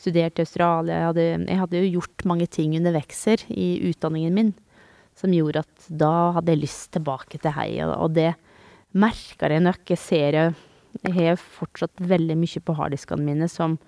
[0.00, 0.98] studert i Australia.
[0.98, 4.52] Jeg hadde, jeg hadde jo gjort mange ting under vekser i utdanningen min
[5.18, 8.30] som gjorde at da hadde jeg lyst tilbake til heia, og det
[8.96, 9.82] merker jeg nok.
[9.92, 10.54] Jeg ser jeg
[11.00, 13.78] jeg har fortsatt veldig mye på harddiskene mine som,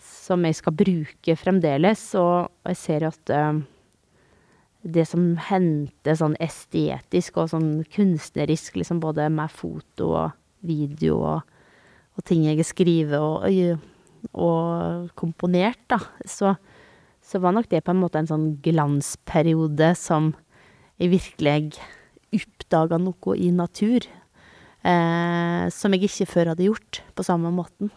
[0.00, 3.60] som jeg skal bruke fremdeles, og jeg ser at eh,
[4.82, 11.56] det som hendte sånn estetisk og sånn kunstnerisk, liksom både med foto og video og,
[12.16, 13.46] og ting jeg har skrevet og,
[14.32, 16.54] og komponert, da, så,
[17.24, 20.32] så var nok det på en måte en sånn glansperiode som
[21.00, 21.80] jeg virkelig
[22.36, 24.06] oppdaga noe i natur.
[24.80, 27.90] Eh, som jeg ikke før hadde gjort på samme måten.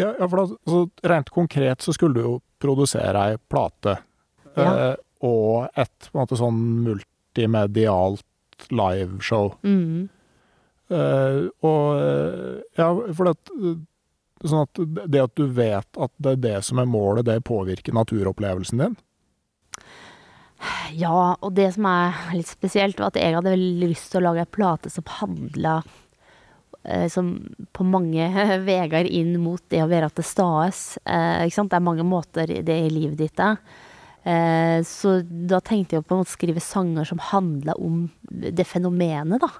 [0.00, 4.00] Ja, ja for da, altså, rent konkret så skulle du jo produsere ei plate.
[4.56, 4.94] Ja.
[5.24, 9.54] Og et på en måte sånn multimedialt liveshow.
[9.64, 10.10] Mm.
[10.92, 13.78] Uh, og eh, ja, for at eh,
[14.44, 17.94] Sånn at det at du vet at det er det som er målet, det påvirker
[17.96, 18.96] naturopplevelsen din?
[20.92, 24.26] Ja, og det som er litt spesielt, var at jeg hadde veldig lyst til å
[24.26, 25.78] lage ei plate som handla
[26.82, 27.32] eh, som
[27.72, 28.28] på mange
[28.68, 30.84] veier inn mot det å være til stades.
[31.04, 31.48] Eh.
[31.48, 33.56] Det er mange måter det i livet ditt er.
[34.24, 39.42] Eh, så da tenkte jeg på en å skrive sanger som handla om det fenomenet,
[39.42, 39.50] da.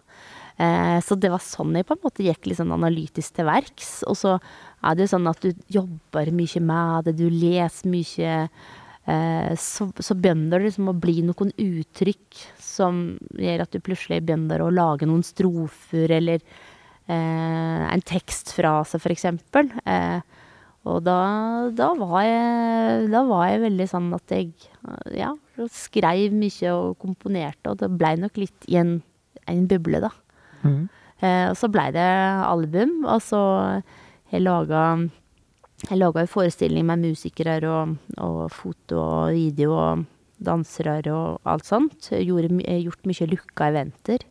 [0.54, 3.98] Eh, så det var sånn jeg på en måte gikk litt sånn analytisk til verks.
[4.08, 8.36] Og så er det jo sånn at du jobber mye med det, du leser mye.
[9.04, 13.04] Eh, så, så begynner det liksom å bli noen uttrykk som
[13.36, 16.40] gjør at du plutselig begynner å lage noen strofer, eller
[17.04, 19.66] en tekstfrase, for eksempel.
[19.84, 20.22] Eh,
[20.84, 21.18] og da,
[21.72, 24.50] da, var jeg, da var jeg veldig sånn at jeg
[25.16, 25.30] ja,
[25.72, 28.98] skrev mye og komponerte, og det blei nok litt i en,
[29.48, 30.12] en buble, da.
[30.64, 30.82] Mm.
[31.24, 32.08] Eh, og så blei det
[32.44, 33.40] album, og så
[34.32, 34.84] jeg laga
[35.84, 40.04] jeg laga en forestilling med musikere og, og foto og video og
[40.44, 42.08] dansere og alt sånt.
[42.12, 44.24] Gjorde, gjort mye lukka eventer.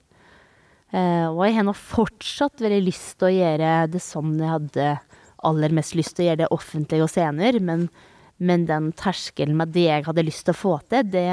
[0.93, 4.87] Eh, og jeg har nå fortsatt veldig lyst til å gjøre det sånn jeg hadde
[5.47, 7.87] aller mest lyst til å gjøre det offentlig og scener, men,
[8.43, 11.27] men den terskelen med det jeg hadde lyst til å få til, det,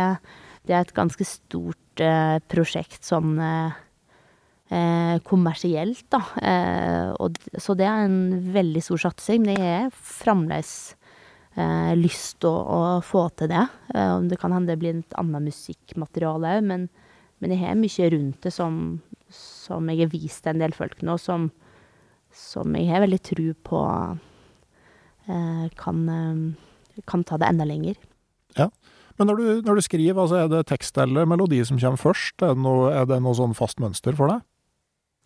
[0.67, 3.79] det er et ganske stort eh, prosjekt sånn eh,
[4.71, 6.23] eh, kommersielt, da.
[6.43, 9.45] Eh, og, så det er en veldig stor satsing.
[9.45, 10.75] Men jeg har fremdeles
[11.57, 12.65] eh, lyst til å,
[12.99, 13.67] å få til det.
[13.95, 16.89] Om det kan hende det blir et annet musikkmateriale òg, men,
[17.41, 19.01] men jeg har mye rundt det som,
[19.35, 21.51] som jeg har vist en del folk nå, som,
[22.35, 23.81] som jeg har veldig tru på
[25.29, 27.99] eh, kan, eh, kan ta det enda lenger.
[28.59, 28.71] Ja.
[29.21, 32.41] Men når du, når du skriver, altså er det tekst eller melodi som kommer først?
[32.41, 34.47] Er det noe, er det noe sånn fast mønster for deg?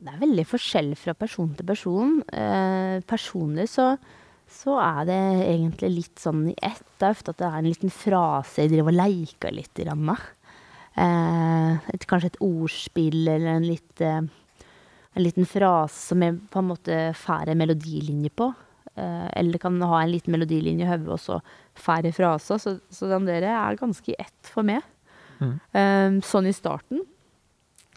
[0.05, 2.17] Det er veldig forskjell fra person til person.
[2.35, 3.93] Eh, personlig så,
[4.51, 6.83] så er det egentlig litt sånn i ett.
[6.99, 9.87] Det er ofte at det er en liten frase jeg driver og leker litt i
[9.95, 10.27] med.
[10.99, 14.27] eh, et, kanskje et ordspill eller en, litt, eh,
[15.15, 18.51] en liten frase som jeg på en måte får en melodilinje på.
[18.95, 21.41] Eh, eller kan ha en liten melodilinje i hodet og så
[21.79, 22.61] får jeg fraser.
[22.63, 24.83] Så, så den der er ganske i ett for meg.
[25.41, 25.55] Mm.
[25.75, 27.05] Eh, sånn i starten.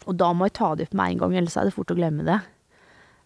[0.06, 1.98] Og da må jeg ta det opp med en gang, ellers er det fort å
[1.98, 2.38] glemme det.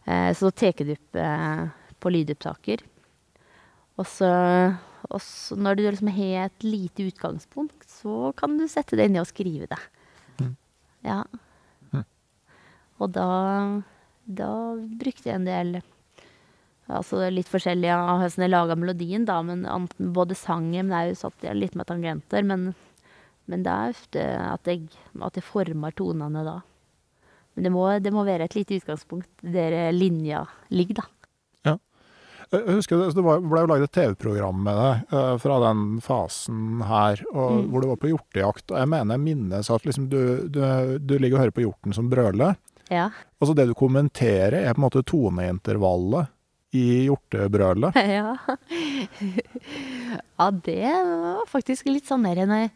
[0.08, 1.62] Eh, så da tar jeg det opp eh,
[2.02, 2.82] på lydopptaker.
[4.00, 4.32] Og så,
[5.12, 9.22] og så når du liksom har et lite utgangspunkt, så kan du sette deg ned
[9.22, 9.80] og skrive det.
[10.40, 10.54] Mm.
[11.06, 11.22] Ja.
[13.02, 13.26] Og da,
[14.26, 14.50] da
[15.00, 15.80] brukte jeg en del
[16.92, 21.20] Altså litt forskjellig av hvordan jeg laga melodien, da, men enten både sangen Men jeg
[21.22, 22.72] satt litt med tangenter, men,
[23.48, 24.88] men det er ofte at jeg,
[25.22, 26.56] at jeg former tonene da.
[27.54, 30.42] Men det må, det må være et lite utgangspunkt der linja
[30.74, 31.06] ligger, da.
[31.70, 31.76] Ja.
[32.52, 35.86] Jeg husker det, det var, ble jo laget et TV-program med deg eh, fra den
[36.04, 37.70] fasen her, og, Mm.
[37.70, 38.66] hvor du var på hjortejakt.
[38.72, 40.60] Og jeg mener jeg minnes at liksom du, du,
[40.98, 42.58] du ligger og hører på hjorten som brøler.
[42.92, 43.08] Ja.
[43.40, 46.30] Og så det du kommenterer, er på en måte toneintervallet
[46.76, 47.96] i hjortebrølet.
[48.16, 48.36] ja.
[50.38, 52.72] ja, det var faktisk litt sånn mer enn jeg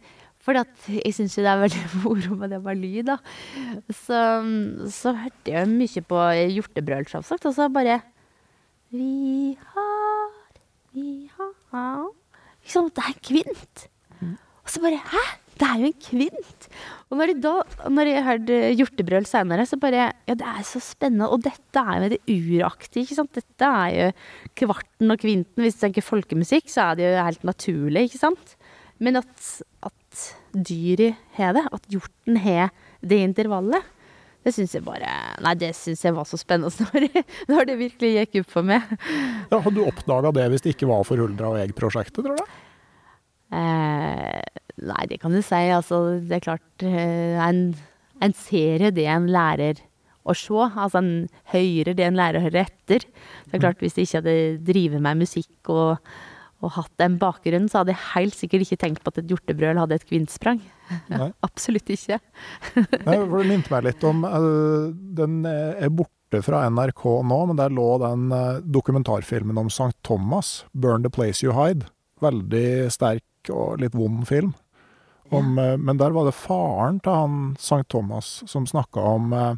[0.47, 3.17] For jeg syns jo det er veldig moro med det med lyd, da.
[3.91, 4.21] Så,
[4.95, 8.01] så hørte jeg mye på hjortebrøl, selvsagt, og så bare
[8.95, 10.37] Vi har,
[10.95, 12.07] vi har
[12.67, 13.89] sant, det er kvint.
[14.67, 15.27] Og så bare Hæ?
[15.57, 16.69] Det er jo en kvint!
[17.07, 17.53] Og når, da,
[17.93, 21.31] når jeg hørte hjortebrøl seinere, så bare Ja, det er så spennende.
[21.33, 23.33] Og dette er jo det uraktige, ikke sant.
[23.37, 24.09] Dette er jo
[24.63, 25.65] kvarten og kvinten.
[25.65, 28.57] Hvis du tenker folkemusikk, så er det jo helt naturlig, ikke sant.
[29.01, 29.51] Men at,
[29.87, 30.25] at
[30.57, 32.73] dyret har det, at hjorten har
[33.05, 33.93] det intervallet,
[34.47, 35.11] det syns jeg bare
[35.43, 37.09] Nei, det syns jeg var så spennende når,
[37.51, 38.93] når det virkelig gikk opp for meg.
[39.51, 42.55] Ja, Hadde du oppdaga det hvis det ikke var for Huldra og Egg-prosjektet, tror du?
[43.57, 44.43] Eh,
[44.83, 45.67] nei, det kan du si.
[45.73, 47.69] Altså, det er klart eh, en,
[48.23, 49.83] en ser det en lærer
[50.27, 50.63] å se.
[50.69, 53.07] Altså, en hører det en lærer å høre etter.
[53.47, 56.11] Det er klart, Hvis jeg ikke hadde drevet med musikk og,
[56.65, 59.81] og hatt en bakgrunn, så hadde jeg helt sikkert ikke tenkt på at et hjortebrøl
[59.83, 60.61] hadde et kvinnsprang.
[61.13, 61.31] Nei.
[61.47, 62.21] Absolutt ikke.
[62.77, 67.59] Nei, for Det minte meg litt om uh, Den er borte fra NRK nå, men
[67.59, 69.95] der lå den uh, dokumentarfilmen om St.
[70.07, 71.89] Thomas, 'Burn the Place You Hide'.
[72.23, 74.55] Veldig sterk og litt vond film.
[75.35, 75.77] Om, ja.
[75.77, 77.83] Men der var det faren til han St.
[77.91, 79.55] Thomas som snakka om eh,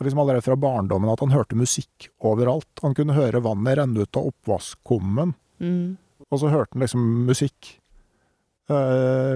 [0.00, 2.70] liksom allerede fra barndommen at han hørte musikk overalt.
[2.82, 5.98] Han kunne høre vannet renne ut av oppvaskkummen, Mm.
[6.30, 7.74] og så hørte han liksom musikk.
[8.70, 9.34] Eh,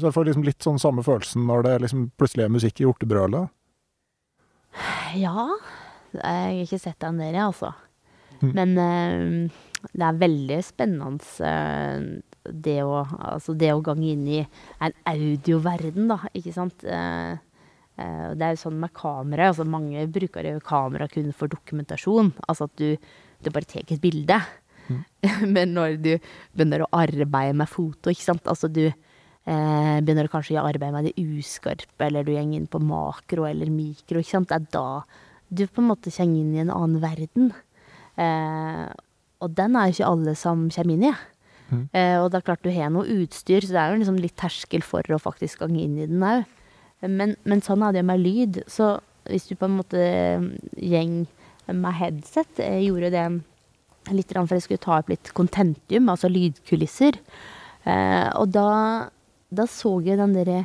[0.00, 2.86] så jeg får liksom litt sånn samme følelsen når det liksom plutselig er musikk i
[2.88, 3.52] hjortebrølet.
[5.20, 5.46] Ja.
[6.10, 7.70] Jeg har ikke sett den der, jeg, altså.
[8.40, 8.50] Mm.
[8.56, 9.60] Men eh,
[9.92, 12.04] det er veldig spennende eh,
[12.44, 14.40] det å Altså det å gange inn i
[14.80, 16.84] en audioverden, da, ikke sant.
[16.84, 17.36] Eh,
[18.00, 19.50] eh, det er jo sånn med kamera.
[19.50, 22.32] Altså mange bruker jo kamera kun for dokumentasjon.
[22.48, 22.96] Altså at du,
[23.40, 24.40] du bare tar et bilde.
[25.54, 26.12] Men når du
[26.54, 28.48] begynner å arbeide med foto, ikke sant.
[28.50, 32.82] Altså du eh, begynner kanskje å arbeide med det uskarpe, eller du går inn på
[32.82, 34.50] makro eller mikro, ikke sant.
[34.50, 35.02] Det er da
[35.50, 37.52] du på en måte kommer inn i en annen verden.
[38.20, 38.86] Eh,
[39.40, 41.14] og den er jo ikke alle som kommer inn i.
[41.70, 41.84] Mm.
[41.96, 44.36] Eh, og det er klart du har noe utstyr, så det er jo liksom litt
[44.40, 46.48] terskel for å faktisk gange inn i den òg.
[47.00, 48.60] Men, men sånn er det med lyd.
[48.68, 48.98] Så
[49.30, 50.00] hvis du på en måte
[50.76, 51.22] gjeng
[51.70, 53.24] med headset Jeg gjorde det
[54.16, 57.18] litt for jeg skulle ta opp litt contentium, altså lydkulisser.
[57.84, 59.10] Eh, og da,
[59.54, 60.64] da så jeg den derre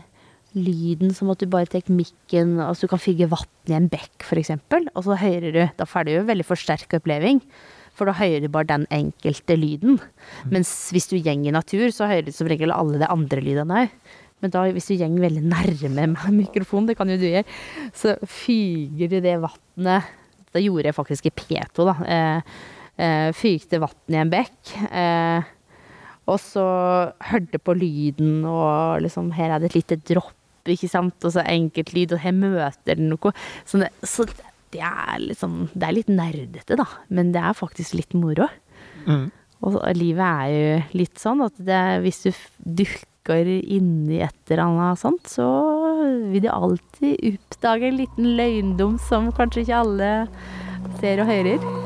[0.56, 4.24] lyden som at du bare tar mikken Altså du kan figge vann i en bekk,
[4.24, 4.54] f.eks.,
[4.94, 7.42] og så hører du Da får du jo veldig forsterka oppleving.
[7.96, 10.00] For da hører du bare den enkelte lyden.
[10.52, 13.86] Mens hvis du gjeng i natur, så hører du som regel alle de andre lydene
[13.86, 13.98] òg.
[14.44, 17.48] Men da, hvis du gjeng veldig nærme med mikrofonen, det kan jo du gjøre,
[17.96, 20.14] så fyger du det vannet
[20.54, 21.96] Det gjorde jeg faktisk i P2, da.
[22.16, 22.56] Eh,
[23.02, 24.60] eh, fygte vann i en bekk.
[24.88, 25.52] Eh,
[26.32, 26.66] og så
[27.30, 30.36] hørte på lyden, og liksom Her er det et lite dropp,
[30.66, 31.18] ikke sant?
[31.22, 33.34] Og så enkeltlyd, og her møter den noe.
[33.68, 34.26] Så det, så
[34.76, 36.86] det er liksom Det er litt nerdete, da.
[37.10, 38.50] Men det er faktisk litt moro.
[39.06, 39.30] Mm.
[39.66, 42.32] Og livet er jo litt sånn at det, hvis du
[42.84, 45.48] dukker inni et eller annet sånt, så
[46.30, 50.14] vil du alltid oppdage en liten løgndom som kanskje ikke alle
[51.02, 51.85] ser og hører.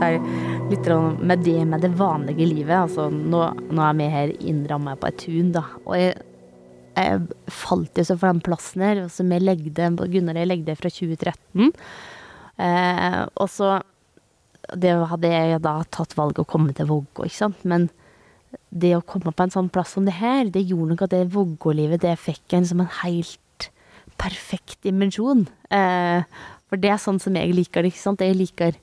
[0.00, 0.90] Jeg er det litt
[1.20, 2.76] med det med det vanlige livet.
[2.84, 5.64] Altså, nå, nå er vi her innramma på et tun, da.
[5.84, 6.14] Og jeg,
[6.96, 9.02] jeg falt jo så for den plassen her.
[9.12, 11.72] Som jeg legde, Gunnar og jeg legde fra 2013.
[12.64, 13.76] Eh, og så
[14.80, 17.64] det hadde jeg da tatt valget å komme til Vågå, ikke sant.
[17.68, 17.88] Men
[18.70, 21.24] det å komme på en sånn plass som det her, det gjorde nok at det
[21.34, 23.68] Vågå-livet, det fikk en som en helt
[24.20, 25.44] perfekt dimensjon.
[25.74, 26.24] Eh,
[26.70, 28.24] for det er sånn som jeg liker det, ikke sant.
[28.24, 28.78] Jeg liker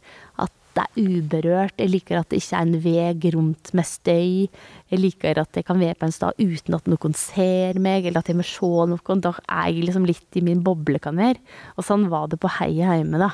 [0.76, 1.76] det er uberørt.
[1.82, 4.48] Jeg liker at det ikke er en vei rundt med støy.
[4.92, 8.24] Jeg liker at jeg kan være på en sted uten at noen ser meg, eller
[8.24, 9.24] at jeg må se noen.
[9.24, 11.42] Da er jeg liksom litt i min boble, kan være.
[11.76, 13.34] Og sånn var det på Heia hjemme, da.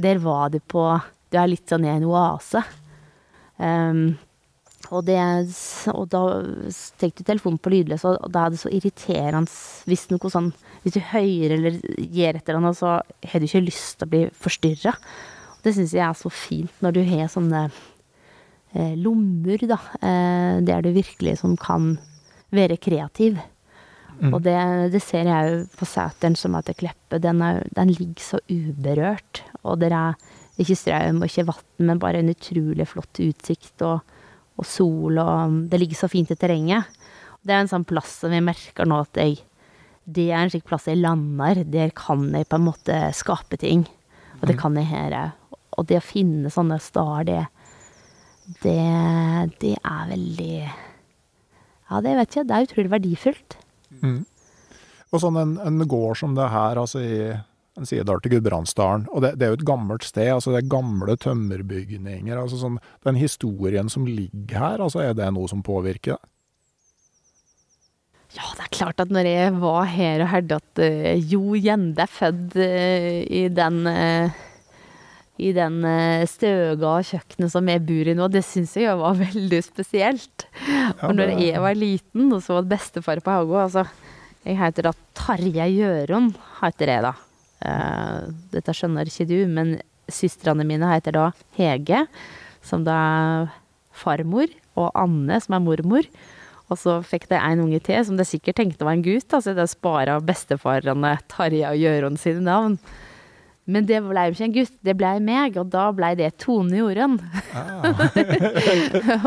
[0.00, 0.86] Der var det på
[1.30, 2.64] Du er litt sånn i en oase.
[3.60, 4.16] Um,
[4.88, 5.18] og, det,
[5.92, 6.22] og da
[6.98, 9.44] tenkte du telefonen på lydløs, og da er det så irriterende
[9.86, 10.48] hvis noe sånn
[10.80, 14.10] Hvis du hører eller gjør et eller annet, så har du ikke lyst til å
[14.14, 14.94] bli forstyrra.
[15.64, 20.84] Det syns jeg er så fint når du har sånne eh, lommer, da, eh, der
[20.84, 21.94] du virkelig som kan
[22.54, 23.38] være kreativ.
[24.20, 24.34] Mm.
[24.34, 24.56] Og det,
[24.92, 27.20] det, ser jeg jo på seteren som heter Kleppe.
[27.22, 29.42] Den, er, den ligger så uberørt.
[29.64, 30.16] Og det er
[30.60, 34.02] ikke strøm og ikke vann, men bare en utrolig flott utsikt og,
[34.60, 36.88] og, sol, og det ligger så fint i terrenget.
[37.40, 39.40] Det er en sånn plass som jeg merker nå at jeg
[40.10, 41.62] Det er en slik plass jeg lander.
[41.64, 43.84] Der kan jeg på en måte skape ting.
[44.40, 44.60] Og det mm.
[44.60, 45.14] kan jeg her
[45.80, 47.40] Og det å finne sånne star, det,
[48.62, 48.78] det,
[49.62, 52.46] det er veldig Ja, det vet jeg.
[52.46, 53.56] Det er utrolig verdifullt.
[54.04, 54.20] Mm.
[55.10, 57.14] Og sånn en, en gård som det her, altså i
[57.78, 59.06] en sidedal til Gudbrandsdalen.
[59.10, 60.28] Og det, det, er jo et gammelt sted.
[60.34, 62.36] altså Det er gamle tømmerbygninger.
[62.36, 66.30] altså sånn, Den historien som ligger her, altså er det noe som påvirker det?
[68.30, 72.04] Ja, det er klart at når jeg var her og hørte at uh, Jo Gjende
[72.04, 74.36] er født uh, i den uh,
[75.40, 75.80] i den
[76.28, 80.46] støga kjøkkenet som jeg bor i nå, det syns jeg var veldig spesielt.
[80.68, 83.86] Ja, og når jeg var liten, og så var det bestefar på Haugå altså,
[84.44, 86.30] Jeg heter da Tarjei Gjøron,
[86.60, 87.14] heter jeg da.
[87.60, 89.78] Uh, dette skjønner ikke du, men
[90.10, 91.26] søstrene mine heter da
[91.58, 92.06] Hege,
[92.64, 93.50] som da er
[94.00, 96.08] farmor, og Anne, som er mormor.
[96.70, 99.54] Og så fikk de en unge til, som de sikkert tenkte var en gutt, altså
[99.56, 102.78] de spara bestefarene Tarjei og Gjøron sine navn.
[103.70, 106.80] Men det ble jo ikke en gutt, det ble meg, og da ble det Tone
[106.80, 107.18] Jorunn.
[107.54, 107.86] Ah.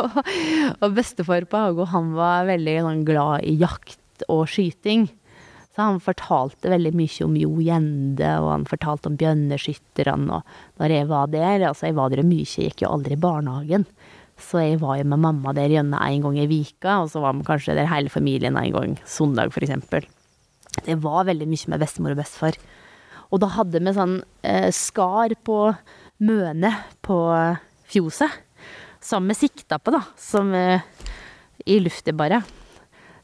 [0.03, 0.17] og,
[0.83, 5.07] og bestefar på Hago, han var veldig sånn, glad i jakt og skyting.
[5.73, 10.37] Så han fortalte veldig mye om Jo Gjende, og han fortalte om bjønneskytterne.
[10.37, 13.23] Og når jeg var der, altså jeg var der mye, jeg gikk jo aldri i
[13.23, 13.87] barnehagen.
[14.37, 17.33] Så jeg var jo med mamma der gjennom en gang i vika, og så var
[17.37, 20.05] vi kanskje der hele familien en gang søndag, eksempel.
[20.85, 22.57] Det var veldig mye med bestemor og bestefar.
[23.33, 25.59] Og da hadde vi sånn eh, skar på
[26.23, 26.71] møne
[27.03, 27.19] på
[27.89, 28.41] fjoset,
[29.03, 30.85] som vi sikta på, da, som eh,
[31.65, 32.43] i lufta bare.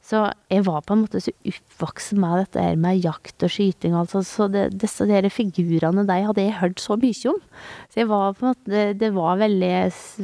[0.10, 3.94] Så jeg var på en måte så oppvokst med dette her med jakt og skyting,
[3.94, 4.24] altså.
[4.26, 7.38] Så det, disse der figurene de hadde jeg hørt så mye om.
[7.94, 9.70] Så var måte, det, det var veldig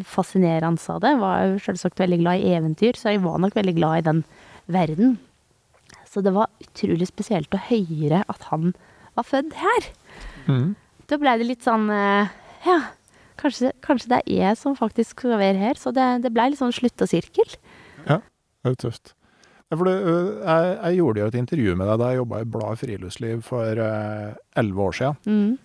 [0.09, 1.13] fascinerende av det.
[1.13, 4.23] Jeg var selvsagt veldig glad i eventyr, så jeg var nok veldig glad i den
[4.73, 5.15] verden.
[6.09, 8.73] Så det var utrolig spesielt å høre at han
[9.18, 9.89] var født her.
[10.47, 10.70] Mm.
[11.09, 12.32] Da ble det litt sånn eh,
[12.66, 12.80] Ja,
[13.41, 15.80] kanskje, kanskje, det er jeg som faktisk skal være her.
[15.80, 17.57] Så det, det ble litt sånn slutt og sirkel.
[18.05, 18.22] Ja,
[18.66, 19.16] det er tøft.
[19.76, 22.80] For det, jeg, jeg, gjorde jo et intervju med deg da jeg jobba i bladet
[22.80, 25.18] Friluftsliv for elleve år siden.
[25.26, 25.55] Mm.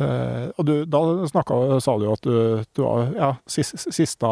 [0.00, 2.36] Uh, og du, da snakka, sa du at du,
[2.76, 4.30] du var ja, siste, siste,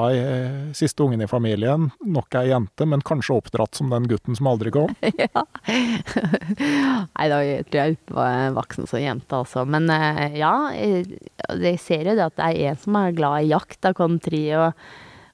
[0.77, 1.91] siste, ungen i familien.
[2.05, 4.95] Nok ei jente, men kanskje oppdratt som den gutten som aldri kom?
[5.25, 5.45] ja.
[5.69, 9.67] Nei, da tror jeg var voksen som jente, altså.
[9.69, 11.21] Men uh, ja, jeg,
[11.53, 14.47] jeg, ser jo det at det er en som er glad i jakt av country.
[14.57, 14.73] og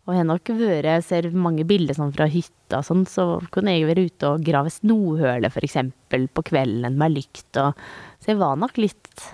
[0.04, 3.72] og jeg har nok vært, jeg ser mange bilder sånn fra hytta sånn, så kunne
[3.72, 7.72] jeg være ute og grave snohøle for eksempel på kvelden med lykt og
[8.20, 9.24] Så jeg var nok litt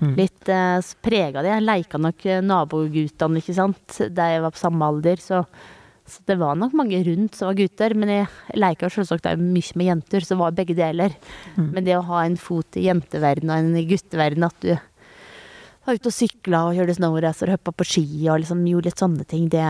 [0.00, 0.14] mm.
[0.18, 1.52] litt eh, prega av det.
[1.54, 5.44] Jeg leika nok naboguttene, ikke sant, da jeg var på samme alder, så,
[6.08, 9.90] så det var nok mange rundt som var gutter, men jeg leika selvsagt mye med
[9.92, 11.16] jenter, så var begge deler.
[11.56, 11.72] Mm.
[11.76, 14.74] Men det å ha en fot i jenteverden og en gutteverden, at du
[15.86, 19.02] var ute og sykla og kjørte snowracer og hoppa på ski og liksom gjorde litt
[19.02, 19.64] sånne ting, det,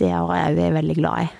[0.00, 1.36] det var jeg veldig glad i.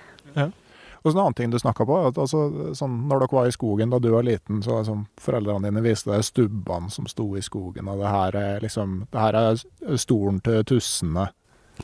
[1.03, 3.55] Og så en annen ting du snakka på, at altså, sånn, når dere var i
[3.55, 7.43] skogen da du var liten, så liksom, foreldrene dine viste deg stubbene som sto i
[7.45, 11.29] skogen, og det her er liksom Det her er stolen til tussene.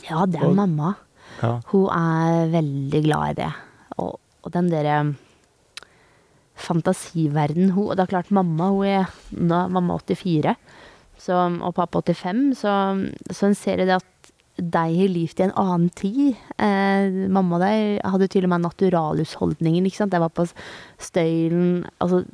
[0.09, 0.95] Ja, det er og, mamma.
[1.41, 1.59] Ja.
[1.71, 3.53] Hun er veldig glad i det.
[4.03, 4.99] Og, og den derre
[6.55, 10.55] fantasiverden hun Og det er klart, mamma hun er nå, mamma 84.
[11.19, 12.73] så, og pappa 85, så,
[13.31, 14.07] så en ser det at
[14.57, 16.37] de har levd i en annen tid.
[16.59, 20.15] Eh, mamma og deg hadde til og med naturalhusholdningen, ikke sant.
[20.15, 20.47] Jeg var på
[21.03, 21.85] Støylen.
[21.99, 22.25] Altså,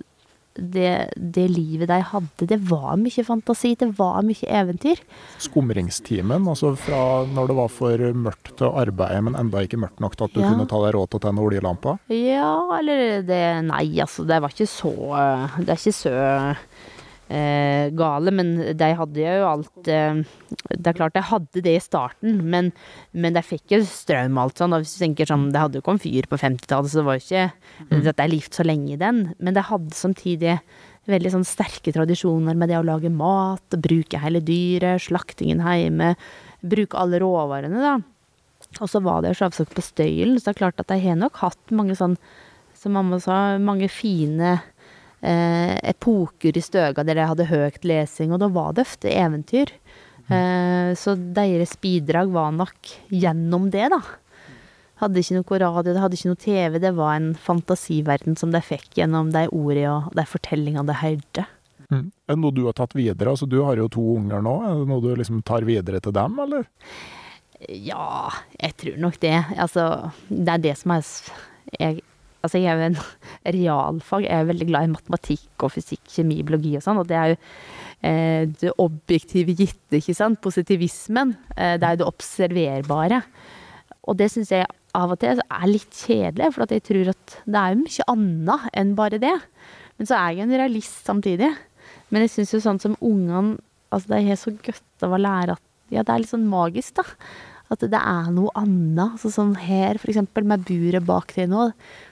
[0.60, 4.98] det, det livet de hadde, det var mye fantasi, det var mye eventyr.
[5.40, 10.02] Skumringstimen, altså fra når det var for mørkt til å arbeide, men enda ikke mørkt
[10.02, 10.50] nok til at du Ja.
[10.50, 11.94] kunne ta deg råd til å tenne oljelampa?
[12.12, 13.40] Ja, eller det
[13.70, 14.92] Nei, altså, det var ikke så
[15.58, 16.12] Det er ikke så
[17.30, 20.20] eh, gale, men de hadde jo alt eh,
[20.74, 22.72] Det er klart de hadde det i starten, men,
[23.12, 24.76] men de fikk jo strøm og alt sånn.
[24.76, 27.26] Og hvis du tenker sånn, Det hadde jo komfyr på 50-tallet, så det var jo
[27.26, 29.24] ikke at de levde så lenge i den.
[29.38, 30.58] Men de hadde samtidig
[31.10, 36.14] veldig sånn sterke tradisjoner med det å lage mat, bruke hele dyret, slaktingen hjemme,
[36.60, 37.96] bruke alle råvarene, da.
[38.78, 41.16] Og så var det jo selvsagt på Støylen, så det er klart at de har
[41.18, 42.18] nok hatt mange sånn,
[42.76, 44.58] som mamma sa, mange fine
[45.20, 49.72] epoker i Støga der de hadde høyt lesing, og da var det ofte eventyr.
[50.30, 54.00] Eh, så deres bidrag var nok gjennom det, da.
[55.00, 58.60] Hadde ikke noe radio, det hadde ikke noe TV, det var en fantasiverden som de
[58.62, 61.46] fikk gjennom de ordene og de fortellingene de hørte.
[61.90, 62.10] Mm.
[62.28, 63.32] Er det noe du har tatt videre?
[63.32, 64.52] Altså, du har jo to unger nå.
[64.62, 66.68] Er det noe du liksom tar videre til dem, eller?
[67.66, 69.34] Ja, jeg tror nok det.
[69.58, 71.02] Altså, det er det som er
[71.80, 72.04] jeg,
[72.40, 72.98] Altså, jeg er jo en
[73.58, 74.26] realfag.
[74.26, 77.32] Jeg er veldig glad i matematikk og fysikk, kjemi, biologi og sånn, og det er
[77.32, 80.40] jo eh, det objektive gitte, ikke sant.
[80.44, 81.34] Positivismen.
[81.56, 83.22] Eh, det er jo det observerbare.
[84.08, 87.34] Og det syns jeg av og til er litt kjedelig, for at jeg tror at
[87.44, 89.36] det er jo mye annet enn bare det.
[90.00, 91.50] Men så er jeg en realist samtidig.
[92.10, 93.58] Men jeg syns jo sånn som ungene
[93.90, 96.44] Altså, det er helt så godt av å lære at Ja, det er litt sånn
[96.46, 97.02] magisk, da.
[97.74, 99.16] At det er noe annet.
[99.16, 101.64] Altså sånn her, for eksempel, med buret bak deg nå.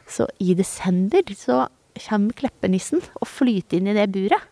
[0.08, 1.66] Så i desember så
[2.08, 4.44] kommer kleppenissen og flyter inn i det buret.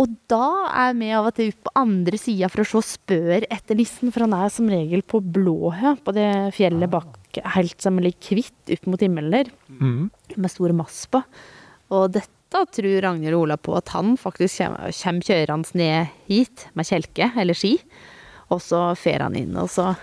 [0.00, 0.44] Og da
[0.86, 4.12] er vi av og til ute på andre sida for å se spør etter nissen,
[4.14, 7.16] for han er som regel på Blåhø, på det fjellet bak,
[7.56, 10.10] helt som ligger hvitt ut mot himmelen der, Mm.
[10.36, 11.22] med stor mass på.
[11.90, 12.28] Og dette
[12.70, 17.32] tror Ragnhild og Ola på at han faktisk kommer, kommer kjørende ned hit med kjelke
[17.36, 17.80] eller ski,
[18.50, 19.96] og så fer han inn, og så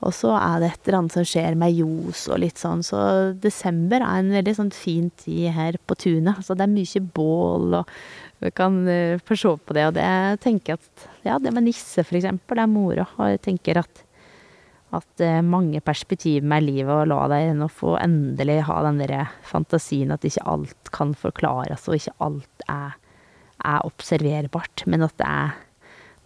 [0.00, 3.00] og så er det et eller annet som skjer med ljos og litt sånn, så
[3.36, 6.40] desember er en veldig sånn fin tid her på tunet.
[6.46, 7.90] Så det er mye bål, og
[8.40, 9.88] vi kan eh, få se på det.
[9.90, 10.12] Og det
[10.44, 13.04] tenker at Ja, det med nisse, for eksempel, det er moro.
[13.20, 14.06] Og jeg tenker at
[14.96, 19.30] at eh, mange perspektiver med livet, og la deg nå få endelig ha den der
[19.46, 22.96] fantasien at ikke alt kan forklares, og ikke alt er,
[23.62, 25.54] er observerbart, men at det er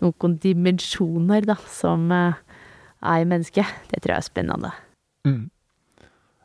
[0.01, 2.41] noen dimensjoner da, som eh,
[3.05, 3.77] er i mennesket.
[3.91, 4.73] Det tror jeg er spennende.
[5.29, 5.45] Mm.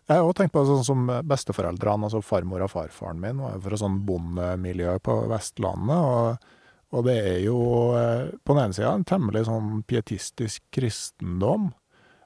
[0.09, 3.77] Jeg har også tenkt på sånn som besteforeldrene, altså farmor og farfaren min, var fra
[3.77, 5.97] sånn bondemiljø på Vestlandet.
[5.97, 6.55] og
[6.89, 7.57] og det er jo
[7.93, 11.67] eh, på den ene sida en temmelig sånn pietistisk kristendom,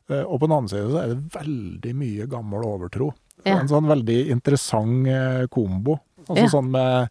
[0.08, 3.10] eh, og på den andre sida så er det veldig mye gammel overtro.
[3.44, 3.58] Ja.
[3.58, 5.98] En sånn veldig interessant eh, kombo.
[6.30, 6.52] Altså Ja.
[6.54, 7.10] sånn med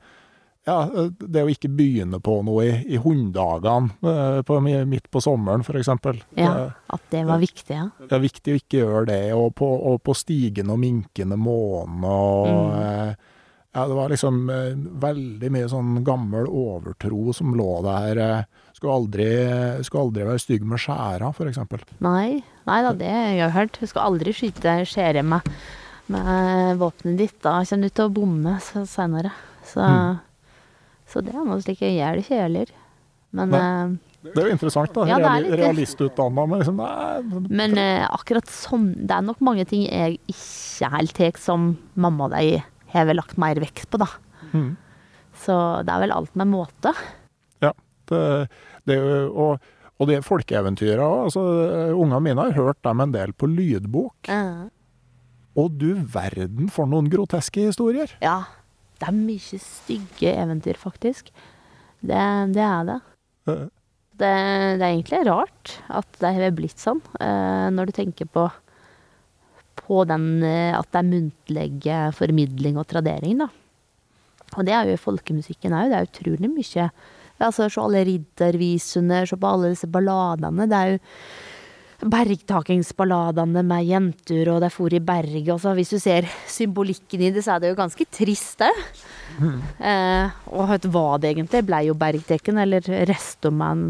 [0.66, 0.76] ja,
[1.18, 4.38] det å ikke begynne på noe i, i hunddagene eh,
[4.86, 6.20] midt på sommeren, eksempel.
[6.38, 7.88] Ja, at det var viktig, ja.
[7.98, 12.06] Det er viktig å ikke gjøre det, og på, og på stigende og minkende måne
[12.06, 12.80] og Mm.
[12.82, 13.14] eh,
[13.74, 18.18] Ja, det var liksom eh, veldig mye sånn gammel overtro som lå der.
[18.76, 19.28] Skulle aldri,
[19.86, 21.80] skulle aldri være stygg med skjæra, eksempel.
[22.04, 23.78] Nei, nei da, det har jeg hørt.
[23.80, 25.48] Du skal aldri skyte skjære med,
[26.12, 27.38] med våpenet ditt.
[27.40, 29.32] Da kommer du til å bomme senere.
[29.64, 30.20] Så, Mm.
[31.12, 32.72] Så det er slik jeg gjør ikke heller.
[33.32, 33.60] Men, Nei.
[33.60, 35.04] eh, Det er jo interessant, da.
[35.08, 35.54] Ja, litt.
[35.58, 40.90] Realistutdanna, men liksom nei, men eh, akkurat sånn Det er nok mange ting jeg ikke
[40.92, 42.60] helt tar som mamma og de
[42.92, 44.08] har lagt mer vekt på, da.
[44.52, 44.74] Mm.
[45.42, 45.54] Så
[45.86, 46.92] det er vel alt med måte.
[47.64, 47.72] Ja.
[48.10, 48.20] Det,
[48.84, 48.98] det
[49.32, 49.62] og,
[49.96, 51.22] og de folkeeventyra òg.
[51.30, 51.42] Altså,
[51.96, 54.28] ungene mine har hørt dem en del på lydbok.
[55.56, 58.12] Og du verden for noen groteske historier!
[58.24, 58.42] Ja.
[59.02, 61.32] Det er mye stygge eventyr, faktisk.
[61.98, 62.98] Det, det er det.
[63.50, 64.28] Det,
[64.78, 68.44] det er egentlig rart at det har blitt sånn, eh, når du tenker på,
[69.80, 73.50] på den eh, at det er muntlig formidling og tradering, da.
[74.52, 75.90] Og det er jo i folkemusikken òg.
[75.90, 76.88] Det er utrolig mye.
[77.42, 80.68] Altså, Se alle riddervisene, se på alle disse balladene.
[80.70, 81.00] Det er jo
[82.02, 85.52] bergtakingsballadene med jenter, og de for i berget.
[85.54, 88.80] og Hvis du ser symbolikken i det, så er det jo ganske trist òg.
[89.80, 93.86] Eh, og vet hva det egentlig ble jo bergtekken, eller resto med en,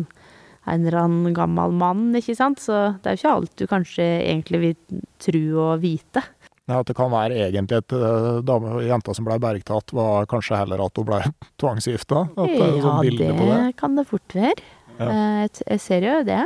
[0.70, 2.62] en eller annen gammel mann, ikke sant.
[2.62, 6.22] Så det er jo ikke alt du kanskje egentlig vil tro og vite.
[6.70, 10.84] Nei, At det kan være egentlig at uh, jenta som ble bergtatt, var kanskje heller
[10.84, 11.18] at hun ble
[11.60, 12.26] tvangsgifta?
[12.36, 13.62] Det er ja, sånn det, det?
[13.80, 14.70] kan det fort være.
[15.00, 15.08] Ja.
[15.08, 16.44] Eh, jeg ser jo det.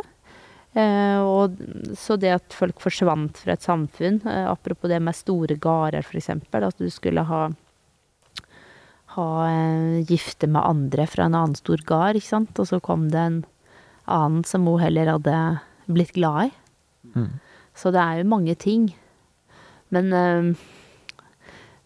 [0.76, 1.56] Eh, og
[1.96, 6.28] så det at folk forsvant fra et samfunn, eh, apropos det med store gårder f.eks.,
[6.36, 7.46] at du skulle ha
[9.16, 13.08] ha eh, gifte med andre fra en annen stor gard, ikke sant, og så kom
[13.08, 13.40] det en
[14.04, 15.36] annen som hun heller hadde
[15.88, 16.52] blitt glad i.
[17.16, 17.30] Mm.
[17.72, 18.90] Så det er jo mange ting.
[19.88, 20.10] Men,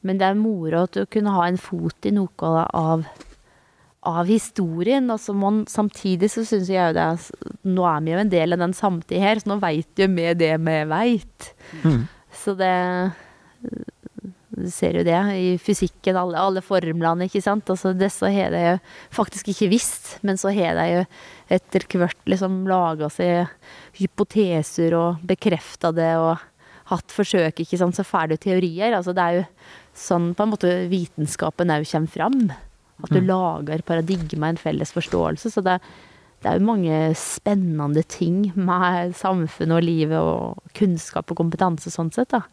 [0.00, 3.04] men det er moro at du kunne ha en fot i noe av,
[4.06, 5.08] av historien.
[5.12, 8.20] Og så må man, samtidig så syns jeg jo det er Nå er vi jo
[8.22, 11.50] en del av den samtida her, så nå veit jo vi det vi veit.
[11.84, 12.04] Mm.
[12.42, 12.74] Så det
[14.50, 17.68] Du ser jo det i fysikken, alle, alle formlene, ikke sant.
[17.70, 18.72] Altså, disse har de jo
[19.14, 21.04] faktisk ikke visst, men så har de jo
[21.56, 23.48] etter hvert liksom laga seg
[23.96, 26.42] hypoteser og bekrefta det og
[26.90, 27.96] hatt forsøk, ikke sant.
[27.96, 28.96] Så får du teorier.
[28.96, 29.46] Altså, det er jo
[29.96, 32.42] sånn på en måte vitenskapen òg kommer fram.
[33.00, 35.52] At du lager paradigma, en felles forståelse.
[35.52, 35.78] Så det,
[36.40, 42.12] det er jo mange spennende ting med samfunnet og livet og kunnskap og kompetanse sånn
[42.14, 42.44] sett, da.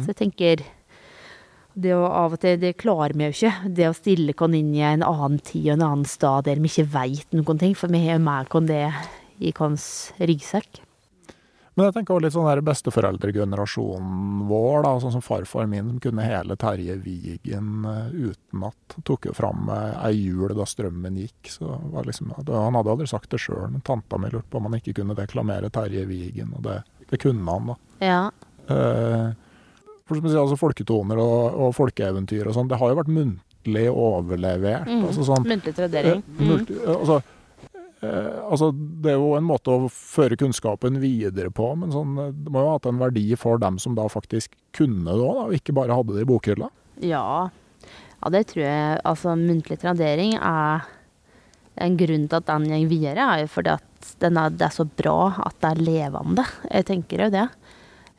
[0.00, 0.64] Så jeg tenker
[1.74, 3.70] det å av og til, det klarer vi jo ikke.
[3.74, 6.70] Det å stille oss inn i en annen tid og en annen stad der vi
[6.70, 8.86] ikke veit noen ting, for vi har jo med oss det
[9.42, 9.78] i vår
[10.30, 10.82] ryggsekk.
[11.74, 16.00] Men jeg tenker også litt sånn der besteforeldregenerasjonen vår, da, sånn som farfar min, som
[16.04, 18.96] kunne hele Terje Vigen eh, utenat.
[19.04, 21.50] Tok jo fram eh, ei jul da strømmen gikk.
[21.56, 24.68] så var liksom, Han hadde aldri sagt det sjøl, men tanta mi lurte på om
[24.70, 26.78] han ikke kunne deklamere Terje Vigen, og det,
[27.10, 27.76] det kunne han, da.
[28.04, 28.20] Ja.
[28.70, 29.32] Eh,
[30.04, 33.10] for som jeg sier, altså Folketoner og, og folkeeventyr og sånn, det har jo vært
[33.18, 34.86] muntlig overlevert.
[34.86, 35.06] Mm.
[35.08, 36.20] altså sånn, Muntlig tradering.
[36.22, 36.66] Eh, Mm.
[36.68, 37.22] eh, altså,
[38.48, 42.52] altså, det er jo en måte å føre kunnskapen videre på, men sånn, eh, det
[42.52, 45.56] må jo ha hatt en verdi for dem som da faktisk kunne det òg, og
[45.58, 46.70] ikke bare hadde det i bokhylla.
[47.04, 47.24] Ja.
[47.86, 49.00] ja, det tror jeg.
[49.04, 50.86] Altså, muntlig tradering er
[51.82, 53.90] en grunn til at den går videre, er jo fordi at
[54.24, 56.44] er, det er så bra at det er levende.
[56.70, 57.48] Jeg tenker jo det.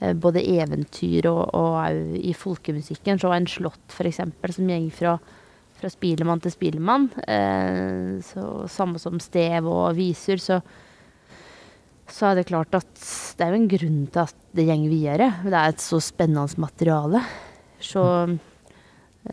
[0.02, 3.22] Eh, Både eventyr og, òg i folkemusikken.
[3.22, 5.18] Så en slott, eksempel, som går fra,
[5.76, 7.10] fra spilemann til spilemann.
[7.28, 10.62] Eh, så, samme som stev og visur, så
[12.12, 12.90] så er det klart at
[13.38, 15.32] det er jo en grunn til at det går videre.
[15.44, 17.22] Det er et så spennende materiale.
[17.82, 18.04] Så,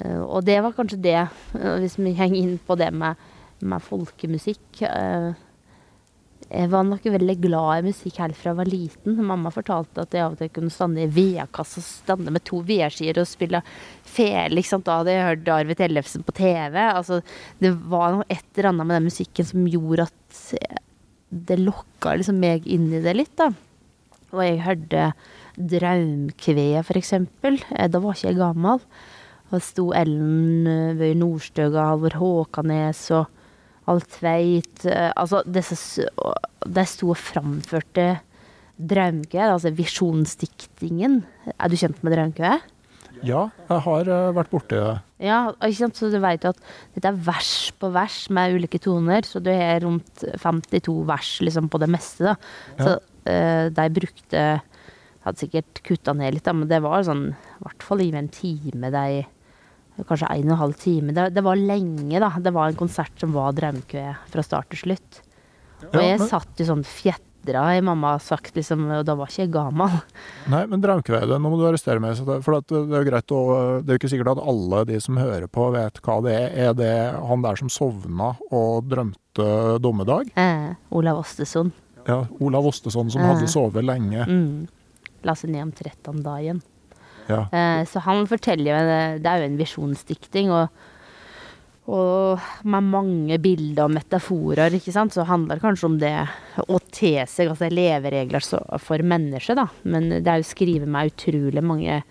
[0.01, 1.19] eh, og det var kanskje det,
[1.59, 3.21] eh, hvis vi henger inn på det med,
[3.61, 4.83] med folkemusikk.
[4.89, 5.33] eh,
[6.53, 9.15] Jeg var nok veldig glad i musikk helt fra jeg var liten.
[9.25, 13.17] Mamma fortalte at jeg av og til kunne stande i vedkassa stande med to vedskier
[13.23, 13.63] og spille
[14.05, 14.65] fele.
[14.69, 14.85] sant?
[14.85, 16.77] Da hadde jeg hørt Arvid Ellefsen på TV.
[16.77, 17.23] Altså,
[17.63, 20.43] det var noe et eller annet med den musikken som gjorde at
[21.33, 23.49] det lokka liksom meg inn i det litt, da.
[24.33, 25.09] Og jeg hørte
[25.57, 27.59] Draumkveet, for eksempel.
[27.73, 28.81] Eh, Da var ikke jeg gammel.
[29.49, 30.69] Og det sto Ellen
[31.01, 33.27] Vøy Nordstøga, Halvor Håkanes og
[33.91, 36.07] Alf Tveit eh, Altså, disse
[36.63, 38.21] De sto og framførte
[38.83, 41.21] Draumkveet, altså visjonsdiktingen.
[41.55, 42.55] Er du kjent med Draumkø?
[43.23, 44.97] Ja, jeg har eh, vært borti det.
[45.23, 46.01] Ja, ikke sant?
[46.01, 46.63] så du vet jo at
[46.97, 51.69] dette er vers på vers med ulike toner, så du har rundt 52 vers liksom
[51.71, 52.35] på det meste, da.
[52.81, 53.69] Så ja.
[53.71, 54.47] de brukte
[55.23, 58.27] Hadde sikkert kutta ned litt, da, men det var sånn i hvert fall i en
[58.35, 59.21] time, de
[60.09, 61.13] Kanskje en og en halv time.
[61.15, 62.31] Det, det var lenge, da.
[62.41, 65.21] Det var en konsert som var Draumkve fra start til slutt.
[65.93, 69.51] Og jeg satt jo sånn fjetra i mamma sagt, liksom, og da var ikke jeg
[69.53, 69.97] gammel.
[70.53, 72.17] Nei, men Draumkvedet, nå må du arrestere meg.
[72.47, 73.41] For det er jo greit å,
[73.83, 76.49] det er jo ikke sikkert at alle de som hører på, vet hva det er.
[76.71, 76.93] Er det
[77.29, 79.49] han der som sovna og drømte
[79.83, 80.31] dommedag?
[80.39, 81.75] Eh, Olav Ostesson.
[82.09, 83.29] Ja, Olav Ostesson som Eh.
[83.35, 84.25] hadde sovet lenge.
[84.27, 84.69] Mm.
[85.27, 86.63] La seg ned om trettandagen.
[87.29, 87.45] Ja.
[87.53, 90.69] Eh, så han forteller jo en- Det er jo en visjonsdikting, og,
[91.93, 96.13] og med mange bilder og metaforer, ikke sant, så handler det kanskje om det
[96.69, 98.45] å te seg, altså leveregler
[98.81, 99.69] for mennesket, da.
[99.85, 102.03] Men det er jo skrevet med utrolig mange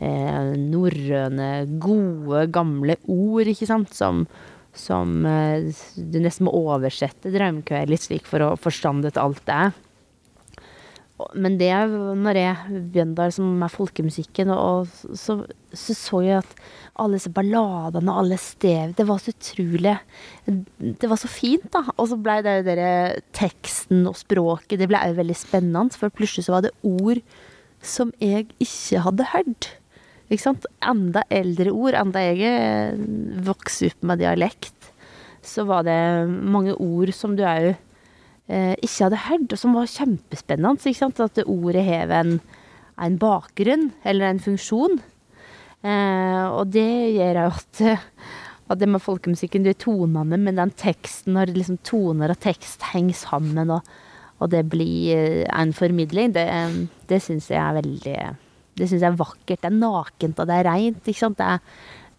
[0.00, 4.26] eh, norrøne, gode, gamle ord, ikke sant, som
[4.74, 5.66] som eh,
[6.00, 9.74] du nesten må oversette Draumkveld litt slik for å forstande alt det er.
[11.34, 15.42] Men det er når jeg begynte som med folkemusikken, og så,
[15.72, 16.54] så så jeg at
[17.00, 19.94] alle disse balladene og alle stev Det var så utrolig
[20.44, 21.84] Det var så fint, da.
[21.96, 22.90] Og så blei det jo dere
[23.36, 27.22] teksten og språket Det ble jo veldig spennende, for plutselig så var det ord
[27.82, 29.66] som jeg ikke hadde hørt.
[30.30, 30.68] Ikke sant?
[30.86, 31.96] Enda eldre ord.
[31.98, 33.00] Enda jeg eh,
[33.42, 34.92] vokste opp med dialekt,
[35.42, 35.98] så var det
[36.28, 37.80] mange ord som du òg eh,
[38.48, 40.82] ikke hadde hørt, og som var kjempespennende.
[40.82, 41.20] Ikke sant?
[41.22, 42.36] At ordet har en,
[43.00, 44.98] en bakgrunn, eller en funksjon.
[45.82, 47.80] Eh, og det gjør at,
[48.70, 52.86] at det med folkemusikken, det er tonene, men den teksten, når liksom toner og tekst
[52.92, 53.82] henger sammen, og,
[54.38, 56.46] og det blir eh, en formidling, det,
[57.10, 58.16] det syns jeg er veldig
[58.78, 59.60] Det syns jeg er vakkert.
[59.60, 61.02] Det er nakent, og det er reint.
[61.04, 61.38] Ikke sant?
[61.38, 61.58] Det er,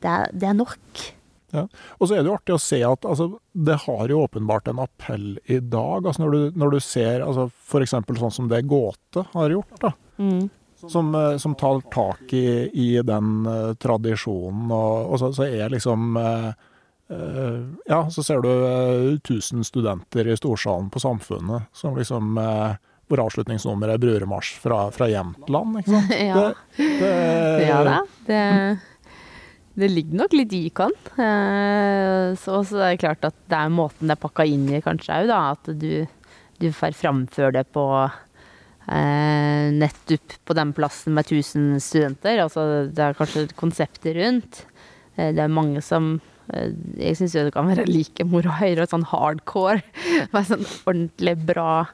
[0.04, 1.06] det det er nok.
[1.54, 1.68] Ja.
[2.00, 4.82] Og så er det jo artig å se at altså, det har jo åpenbart en
[4.82, 6.02] appell i dag.
[6.02, 7.94] Altså, når, du, når du ser altså, f.eks.
[7.94, 9.94] sånn som det Gåte har gjort, da.
[10.18, 10.48] Mm.
[10.84, 14.66] Som, eh, som, tar tak i, i den uh, tradisjonen.
[14.74, 16.50] Og, og så, så, er liksom uh,
[17.14, 18.50] uh, Ja, så ser du
[19.14, 22.42] 1000 studenter i storsalen på Samfunnet som liksom
[23.12, 26.14] hvor avslutningsnummeret er 'Bruremarsj' fra, fra Jämtland, ikke sant?
[26.32, 26.46] ja.
[26.78, 27.98] Det, det, ja da.
[28.26, 28.44] Det
[29.74, 30.94] det ligger nok litt i kan.
[31.18, 34.82] Eh, så, så det er klart at det er måten det er pakka inn i
[34.86, 35.40] kanskje òg, da.
[35.56, 36.04] At du,
[36.62, 42.44] du får framføre det på eh, nettopp på den plassen med 1000 studenter.
[42.46, 44.62] Altså det er kanskje konseptet rundt.
[45.18, 46.16] Eh, det er mange som
[46.54, 46.70] eh,
[47.00, 49.82] Jeg syns jo det kan være like moro å høre sånn hardcore
[50.36, 51.88] med sånn ordentlig bra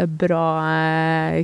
[0.00, 0.44] bra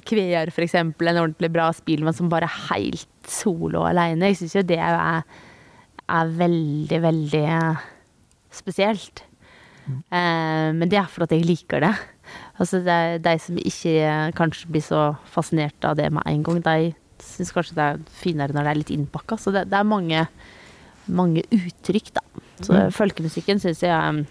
[0.06, 0.76] kveer, f.eks.
[0.78, 4.30] En ordentlig bra spillmann som bare er helt solo alene.
[4.30, 4.94] Jeg syns jo det er
[6.06, 7.46] er veldig, veldig
[8.54, 9.24] spesielt.
[9.86, 9.98] Mm.
[10.10, 11.94] Eh, men det er for at jeg liker det.
[12.58, 16.62] Altså, det er de som ikke kanskje blir så fascinert av det med en gang,
[16.64, 19.38] de syns kanskje det er finere når det er litt innpakka.
[19.40, 20.24] Så det, det, er mange,
[21.06, 22.24] mange uttrykk, da.
[22.62, 22.96] Så mm.
[22.96, 24.24] folkemusikken syns jeg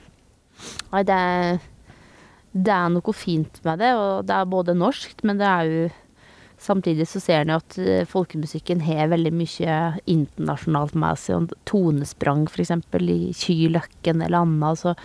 [0.55, 1.15] Nei, det,
[2.55, 5.81] det er noe fint med det, og det er både norsk, men det er jo
[6.61, 9.79] Samtidig så ser en jo at eh, folkemusikken har veldig mye
[10.09, 11.51] internasjonalt med seg.
[11.67, 12.71] Tonesprang, f.eks.
[12.71, 14.95] i Kyløkken eller annet, så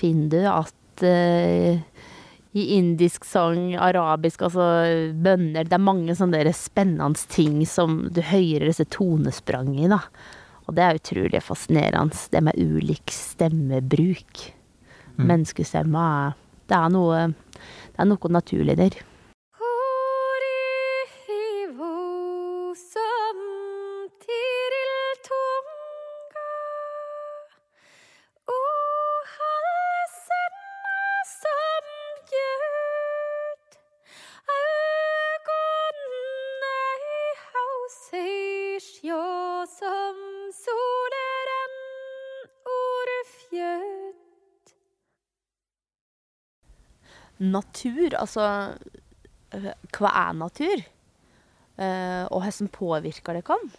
[0.00, 2.08] finner du at uh,
[2.54, 4.64] i indisk sang, arabisk, altså
[5.12, 10.00] bønner Det er mange sånne spennende ting som du hører disse tonesprang i, da.
[10.64, 14.46] Og det er utrolig fascinerende, det med ulik stemmebruk.
[15.14, 15.26] Mm.
[15.28, 16.06] Menneskestemma
[16.66, 18.96] Det er noe Det er noe naturlig der.
[47.52, 48.44] Natur, altså
[49.54, 50.84] øh, Hva er natur?
[51.74, 53.70] Uh, og hvordan påvirker det kan?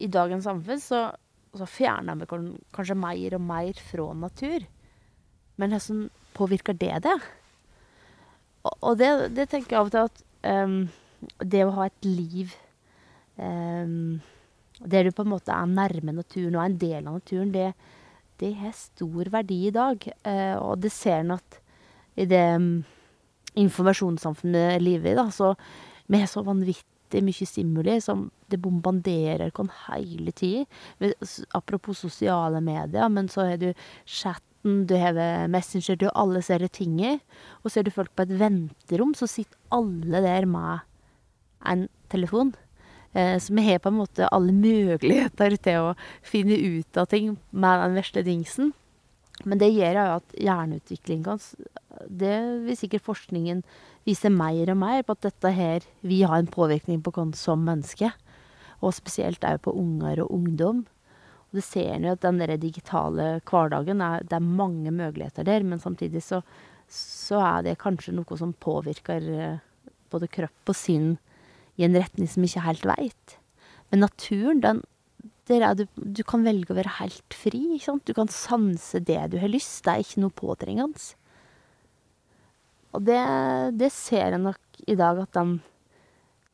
[0.00, 1.00] I dagens samfunn så,
[1.52, 2.28] så fjerner vi
[2.72, 4.64] kanskje mer og mer fra natur.
[5.60, 7.16] Men hvordan påvirker det det?
[8.64, 10.22] Og, og det, det, tenker jeg av og til at
[10.64, 10.78] um,
[11.44, 12.54] det å ha et liv
[13.36, 14.22] um,
[14.80, 17.68] der du på en måte er nærme naturen og er en del av naturen, det,
[18.40, 20.08] det har stor verdi i dag.
[20.24, 21.60] Uh, og det ser en at
[22.16, 22.46] i det
[23.60, 25.54] informasjonssamfunnet lever i, da, så
[26.12, 30.64] har så vanvittig mye stimuli som det bombarderer oss hele tida.
[31.54, 33.70] Apropos sosiale medier, men så har du
[34.04, 35.14] chatten, du har
[35.48, 37.20] Messenger, du har alle disse tingene.
[37.62, 40.84] Og så er du folk på et venterom, så sitter alle der med
[41.64, 42.54] en telefon.
[43.14, 45.92] Eh, så vi har på en måte alle muligheter til å
[46.26, 48.72] finne ut av ting med den vesle dingsen.
[49.42, 51.40] Men det gjør jo at hjerneutviklingen
[52.06, 53.64] Det vil sikkert forskningen
[54.06, 57.64] vise mer og mer på at dette her Vi har en påvirkning på oss som
[57.66, 58.12] menneske.
[58.80, 60.84] Og spesielt òg på unger og ungdom.
[61.50, 65.44] Og det ser en jo at den der digitale hverdagen er, Det er mange muligheter
[65.44, 66.42] der, men samtidig så,
[66.88, 69.62] så er det kanskje noe som påvirker eh,
[70.10, 71.16] både kropp og sinn
[71.76, 73.38] i en retning som ikke helt veit.
[73.90, 74.82] Men naturen, den
[75.48, 77.60] der du, du, kan velge å være helt fri.
[77.76, 78.06] Ikke sant?
[78.08, 79.82] Du kan sanse det du har lyst.
[79.84, 81.12] Det er ikke noe påtrengende.
[82.94, 83.20] Og det,
[83.74, 85.56] det ser jeg nok i dag, at den,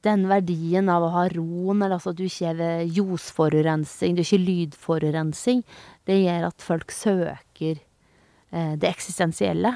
[0.07, 4.29] den verdien av å ha roen, eller altså at du ikke har ljosforurensing, du har
[4.29, 5.63] ikke lydforurensing,
[6.09, 9.75] det gjør at folk søker eh, det eksistensielle.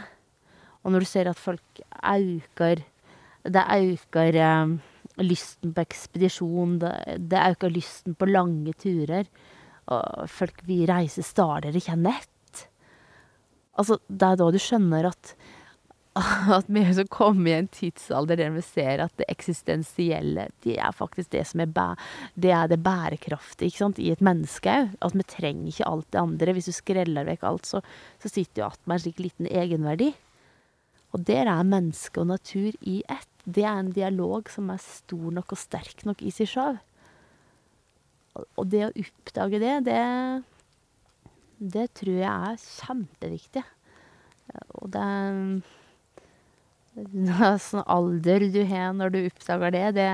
[0.84, 2.82] Og når du ser at folk øker
[3.44, 4.74] Det øker eh,
[5.22, 6.94] lysten på ekspedisjon, det,
[7.30, 9.28] det øker lysten på lange turer.
[9.94, 12.64] Og folk vil reise stadigere, ikke nett.
[13.78, 15.34] Altså, det er da du skjønner at
[16.58, 20.94] at vi har kommet i en tidsalder der vi ser at det eksistensielle, det er
[20.94, 21.88] faktisk det som er, bæ
[22.38, 24.94] det, er det bærekraftige i et menneske òg.
[25.02, 26.52] At vi trenger ikke alt det andre.
[26.54, 27.82] Hvis du skreller vekk alt, så,
[28.22, 30.12] så sitter du igjen med en slik liten egenverdi.
[31.14, 33.33] Og der er menneske og natur i ett.
[33.44, 36.80] Det er en dialog som er stor nok og sterk nok i seg sjøl.
[38.58, 40.00] Og det å oppdage det, det
[41.58, 43.64] det tror jeg er kjempeviktig.
[44.80, 45.08] Og det
[47.64, 50.08] Sånn alder du har når du oppdager det, det,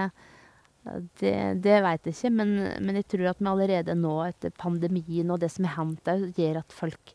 [1.20, 2.30] det, det veit jeg ikke.
[2.38, 6.08] Men, men, jeg tror at vi allerede nå, etter pandemien og det som har hendt
[6.38, 7.12] gjør at folk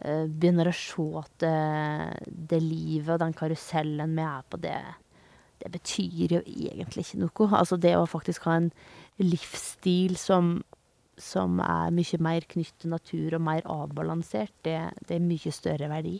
[0.00, 1.56] uh, begynner å se at det,
[2.54, 4.78] det, livet og den karusellen vi er på, det,
[5.62, 7.50] det betyr jo egentlig ikke noe.
[7.58, 8.70] Altså det å faktisk ha en
[9.22, 10.58] livsstil som
[11.16, 14.76] som er mye mer knyttet til natur og mer avbalansert, det,
[15.08, 16.18] det er mye større verdi.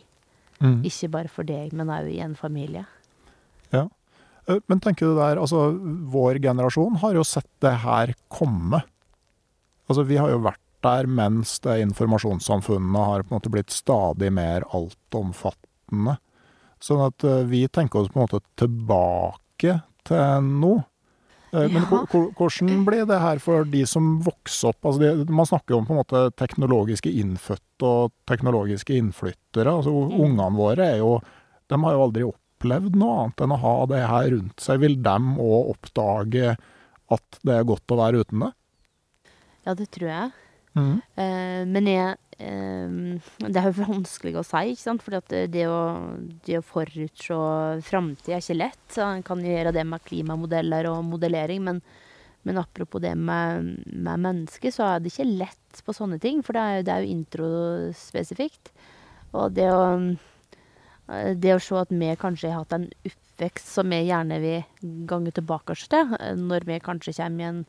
[0.57, 0.79] Mm.
[0.89, 2.81] Ikke bare for deg, men òg i en familie.
[3.69, 3.83] Ja.
[4.47, 5.69] Eh, men tenker du der, altså
[6.13, 8.81] vår generasjon har jo sett det her komme.
[9.87, 14.31] Altså vi har jo vært der mens det informasjonssamfunnet har på en måte blitt stadig
[14.33, 16.17] mer altomfattende.
[16.83, 20.75] Sånn at eh, vi tenker oss på en måte tilbake til nå.
[21.55, 24.81] Eh, men hvordan blir det her for de som vokser opp?
[24.85, 29.71] Altså de, man snakker jo om på en måte teknologiske innfødte og teknologiske innflyttere.
[29.71, 30.17] Altså mm.
[30.17, 31.17] Ungene våre er jo
[31.67, 34.79] De har jo aldri opplevd noe annet enn å ha det her rundt seg.
[34.83, 36.55] Vil dem òg oppdage
[37.07, 38.53] at det er godt å være uten det?
[39.67, 40.29] Ja, det tror jeg.
[40.77, 40.95] Mm.
[41.19, 45.03] Uh, men jeg det er jo vanskelig å si, ikke sant?
[45.05, 45.79] For det, det, å,
[46.45, 47.37] det å forutse
[47.87, 48.97] framtid er ikke lett.
[49.01, 51.81] En kan gjøre det med klimamodeller og modellering, men,
[52.45, 56.43] men apropos det med, med mennesker, så er det ikke lett på sånne ting.
[56.45, 58.73] For det er, det er jo introspesifikt.
[59.33, 59.87] Og det å,
[61.33, 65.33] det å se at vi kanskje har hatt en oppvekst som vi gjerne vil gange
[65.33, 67.65] tilbake til, når vi kanskje kommer i en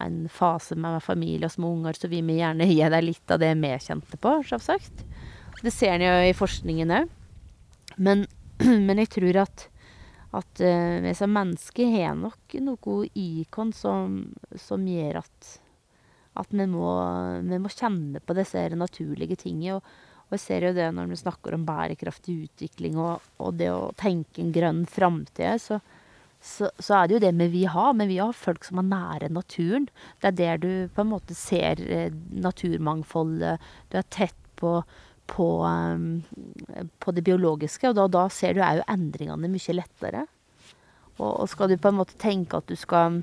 [0.00, 3.40] en fase med familie og små unger, så vil vi gjerne gi deg litt av
[3.42, 5.04] det vi kjente på, selvsagt.
[5.60, 7.10] Det ser en jo i forskningen òg.
[8.00, 8.26] Men,
[8.86, 9.66] men, jeg tror at,
[10.36, 14.20] at uh, vi som mennesker har nok noe i oss som,
[14.56, 15.50] som, gjør at,
[16.40, 16.86] at vi, må,
[17.44, 19.80] vi, må, kjenne på disse naturlige tingene.
[19.80, 19.96] Og,
[20.30, 23.90] og, jeg ser jo det når vi snakker om bærekraftig utvikling og, og det å
[23.98, 25.60] tenke en grønn framtid.
[25.60, 25.80] så
[26.40, 27.92] så, så, er det jo det vi har.
[27.96, 29.88] Men vi har folk som er nære naturen.
[30.20, 33.60] Det er der du på en måte ser eh, naturmangfoldet.
[33.92, 34.80] Du er tett på,
[35.30, 36.22] på, um,
[37.00, 40.24] på det biologiske, og da, da ser du òg endringene mye lettere.
[41.18, 43.20] Og, og, skal du på en måte tenke at du skal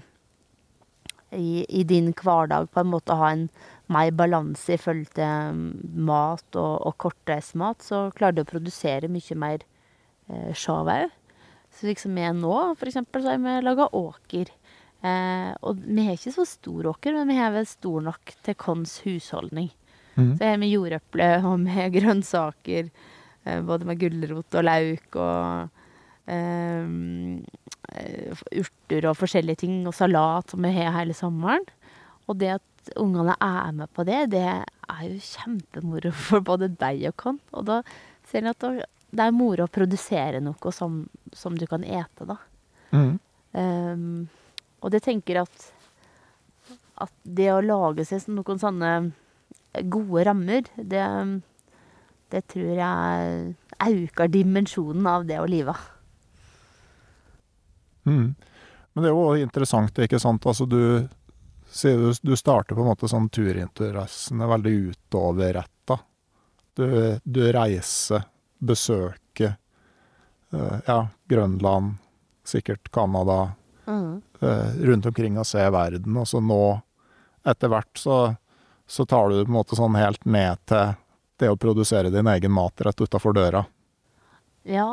[1.33, 3.47] i, i, din hverdag på en måte ha en
[3.91, 5.63] mer balanse i forhold til
[6.07, 9.65] mat og, og kortreist mat, så klarer du å produsere mye mer
[10.29, 11.09] eh, sjau òg.
[11.85, 14.49] Liksom med nå, for eksempel, så har vi laga åker.
[15.05, 18.57] Eh, og vi har ikke så stor åker, men vi har vel stor nok til
[18.63, 19.69] vår husholdning.
[20.17, 20.31] Mm.
[20.39, 22.89] Så har vi jordeple og med grønnsaker,
[23.45, 25.69] eh, både med gulrot og lauk og
[26.25, 26.89] eh,
[28.57, 31.67] urter og forskjellige ting, og salat som vi har hele sommeren.
[32.27, 37.05] Og det at ungene er med på det, det er jo kjempemoro for både deg
[37.11, 37.41] og oss.
[37.53, 37.81] Og da
[38.27, 38.65] ser en at
[39.09, 41.01] det er moro å produsere noe som,
[41.33, 42.37] som du kan ete, da.
[42.91, 43.13] Mm.
[43.57, 44.27] Um,
[44.83, 45.71] og det tenker at
[46.97, 48.91] at det å lage seg noen sånne
[49.85, 51.03] gode rammer, det,
[52.33, 55.75] det tror jeg øker dimensjonen av det å live.
[58.09, 58.33] Mm.
[58.33, 60.47] Men det er jo interessant, ikke sant.
[60.49, 60.81] Altså du
[61.67, 65.97] du, du starter på en måte sånn turinteressene veldig utoverretta.
[66.79, 66.85] Du,
[67.21, 68.23] du reiser
[68.59, 69.55] besøke
[70.53, 70.99] uh, ja,
[71.29, 71.97] Grønland,
[72.47, 73.51] sikkert Canada,
[73.85, 74.21] mm.
[74.41, 76.17] uh, rundt omkring og se verden.
[76.17, 76.61] Og så nå,
[77.47, 78.17] etter hvert, så,
[78.87, 80.95] så, tar du det på en måte sånn helt ned til
[81.37, 83.65] det å produsere din egen mat rett utafor døra.
[84.67, 84.89] Ja,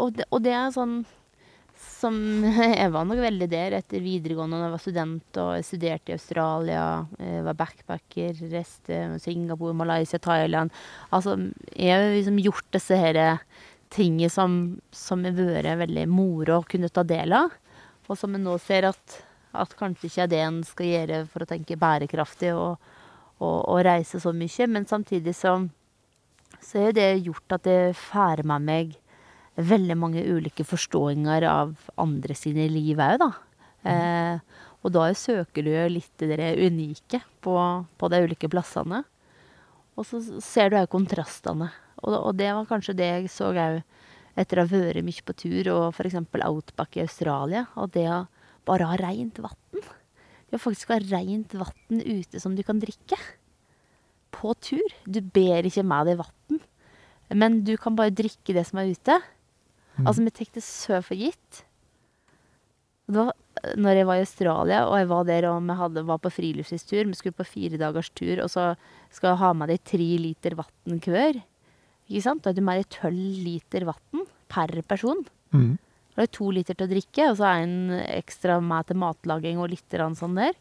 [0.00, 1.02] og det, og det er sånn
[1.86, 2.16] som
[2.80, 6.16] Jeg var nok veldig der etter videregående da jeg var student og jeg studerte i
[6.16, 6.86] Australia.
[7.20, 10.74] Jeg var backpacker, reiste Singapore, Malaysia, Thailand.
[11.14, 11.36] Altså,
[11.76, 13.20] jeg har liksom gjort disse her
[13.94, 14.56] tingene som,
[14.94, 17.54] som har vært veldig moro å kunne ta del av.
[18.08, 19.20] Og som jeg nå ser at,
[19.56, 22.76] at kanskje ikke er det en skal gjøre for å tenke bærekraftig og,
[23.38, 24.68] og, og reise så mye.
[24.70, 25.56] Men samtidig så,
[26.60, 29.00] så har det gjort at det færer med meg
[29.54, 33.30] veldig mange ulike forståinger av andre sine liv òg, da.
[33.84, 33.90] Mm.
[33.92, 37.56] Eh, og da søker du litt det unike på,
[37.96, 39.02] på, de ulike plassene.
[39.94, 41.70] Og så ser du òg kontrastene.
[42.02, 43.80] Og, og, det var kanskje det jeg så òg
[44.34, 46.18] etter å ha vært mye på tur, og f.eks.
[46.42, 47.68] outback i Australia.
[47.80, 48.24] Og det å
[48.68, 49.86] bare ha rent vann.
[50.50, 53.18] Det å faktisk ha rent vann ute som du kan drikke.
[54.34, 54.84] På tur.
[55.06, 56.60] Du ber ikke med deg vann,
[57.32, 59.16] men du kan bare drikke det som er ute.
[60.02, 61.64] Altså, vi tok det så for gitt.
[63.06, 63.34] Det var
[63.78, 67.06] når jeg var i Australia, og jeg var der og vi hadde, var på friluftslivstur.
[67.08, 68.72] Vi skulle på fire dagers tur, og så
[69.14, 71.40] skal jeg ha med deg tre liter vann hver.
[72.10, 72.44] Ikke sant?
[72.44, 75.24] Da er du med deg tolv liter vann per person.
[75.54, 75.72] Mm.
[76.14, 79.00] Da er det to liter til å drikke, og så er en ekstra med til
[79.00, 80.54] matlaging og litt sånn der.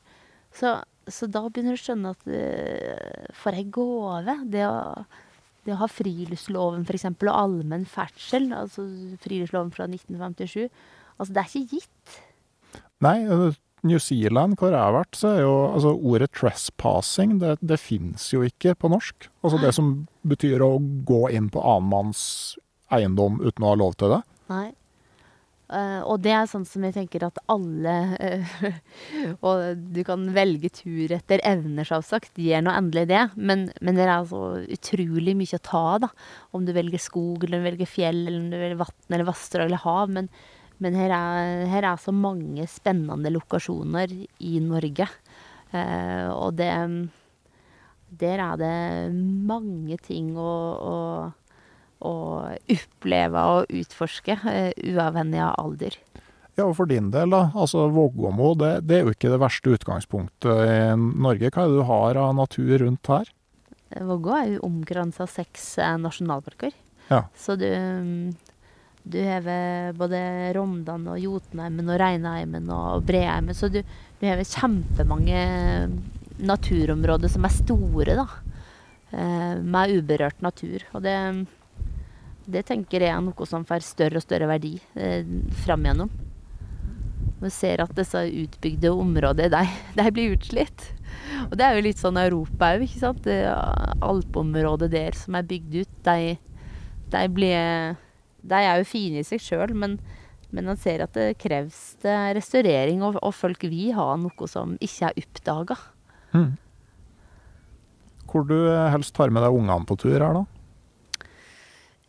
[0.53, 0.77] Så,
[1.09, 5.03] så da begynner du å skjønne at eh, for ei gave det å,
[5.65, 8.85] det å ha friluftsloven eksempel, og allmenn ferdsel, altså
[9.23, 10.69] friluftsloven fra 1957,
[11.17, 12.17] altså det er ikke gitt.
[13.03, 17.57] Nei, eh, New Zealand, hvor jeg har vært, så er jo altså ordet 'trespassing' det,
[17.59, 19.27] det fins jo ikke på norsk.
[19.43, 22.55] Altså det som betyr å gå inn på annenmanns
[22.91, 24.21] eiendom uten å ha lov til det.
[24.49, 24.71] Nei.
[25.73, 28.57] Eh, og det er sånn som jeg tenker at alle eh,
[29.47, 32.37] Og du kan velge tur etter evner, selvsagt.
[32.37, 33.23] Gjør nå endelig det.
[33.35, 36.11] Men, men det er altså utrolig mye å ta av, da.
[36.53, 39.29] Om du velger skog, eller om du velger fjell, eller om du velger vann eller
[39.29, 40.13] vassdrag eller hav.
[40.13, 40.29] Men,
[40.83, 45.09] men her, er, her er så mange spennende lokasjoner i Norge.
[45.73, 46.69] Eh, og det
[48.13, 50.97] Der er det mange ting å, å
[52.03, 52.13] å
[52.75, 55.97] oppleve og utforske, eh, uavhengig av alder.
[56.53, 57.47] Ja, og for din del, da.
[57.57, 61.49] Altså Vågåmo, det, det er jo ikke det verste utgangspunktet i Norge.
[61.49, 63.31] Hva er det du har av natur rundt her?
[63.93, 66.75] Vågå er jo omkransa av seks eh, nasjonalparker.
[67.09, 67.23] Ja.
[67.37, 68.35] Så du, mm,
[69.03, 69.49] du har
[69.97, 70.19] både
[70.55, 73.57] Rondane og Jotunheimen og Reinheimen og Breheimen.
[73.57, 73.81] Så du,
[74.21, 75.41] du har kjempemange
[76.43, 78.27] naturområder som er store, da.
[79.11, 80.85] eh, Med uberørt natur.
[80.93, 81.17] Og det,
[82.45, 85.23] det tenker jeg er noe som får større og større verdi eh,
[85.63, 86.11] fram igjennom.
[87.43, 89.63] Vi ser at disse utbygde områdene, de,
[89.99, 90.85] de blir utslitt.
[91.49, 93.23] Og det er jo litt sånn Europa òg, ikke sant.
[93.25, 93.37] Det
[94.03, 96.35] Alpeområdet der som er bygd ut, de,
[97.13, 97.99] de blir
[98.43, 99.97] De er jo fine i seg sjøl, men,
[100.51, 104.75] men man ser at det kreves det restaurering, og, og folk vil ha noe som
[104.83, 105.79] ikke er oppdaga.
[106.33, 106.51] Mm.
[108.27, 110.43] Hvor du helst tar med deg ungene på tur her, da?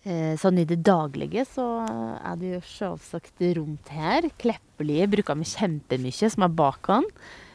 [0.05, 4.27] Eh, sånn i det daglige så er det jo selvsagt rundt her.
[4.37, 7.07] Kleppelige bruker vi kjempemye, som er bak han.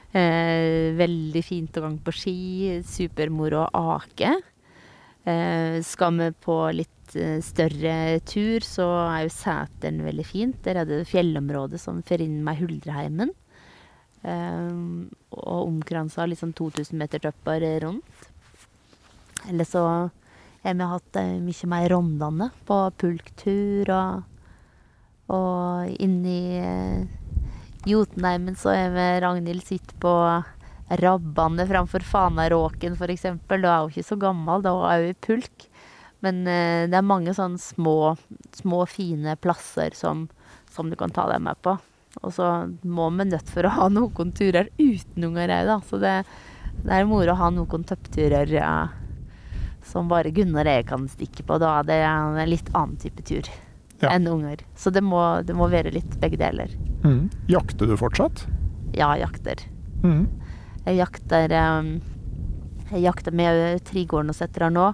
[0.09, 2.37] Eh, veldig fint å gå på ski.
[2.89, 4.33] Supermoro å ake.
[5.29, 10.57] Eh, skal vi på litt eh, større tur, så er jo Sæteren veldig fint.
[10.65, 13.35] Der er det fjellområdet som fører inn meg Huldreheimen.
[14.25, 14.73] Eh,
[15.37, 18.25] og omkransa litt sånn 2000 meter topper rundt.
[19.45, 19.83] Eller så
[20.63, 24.23] har vi hatt eh, mye mer Rondane på pulktur og,
[25.31, 27.03] og inni eh,
[27.87, 30.13] Jotunheimen så har vi Ragnhild sitt på
[30.99, 33.61] Rabbane framfor Fanaråken eksempel.
[33.61, 35.69] Da er hun ikke så gammel, da er hun i pulk.
[36.25, 38.15] Men eh, det er mange sånne små,
[38.57, 40.27] små fine plasser som,
[40.69, 41.77] som du kan ta deg med på.
[42.25, 42.49] Og så
[42.83, 45.77] må vi nødt for å ha noen turer uten unger òg, da.
[45.87, 46.15] Så det,
[46.83, 48.73] det er moro å ha noen toppturer ja,
[49.89, 51.57] som bare Gunnar og jeg kan stikke på.
[51.61, 53.49] Da er det en litt annen type tur
[53.99, 54.13] Ja.
[54.13, 54.61] enn unger.
[54.79, 56.71] Så det må, det må være litt begge deler.
[57.03, 57.29] Mm.
[57.51, 58.45] Jakter du fortsatt?
[58.95, 59.59] Ja, jakter.
[60.03, 60.27] Mm.
[60.85, 61.89] Jeg jakter um,
[62.89, 64.33] Jeg jakter med trigården
[64.73, 64.87] nå.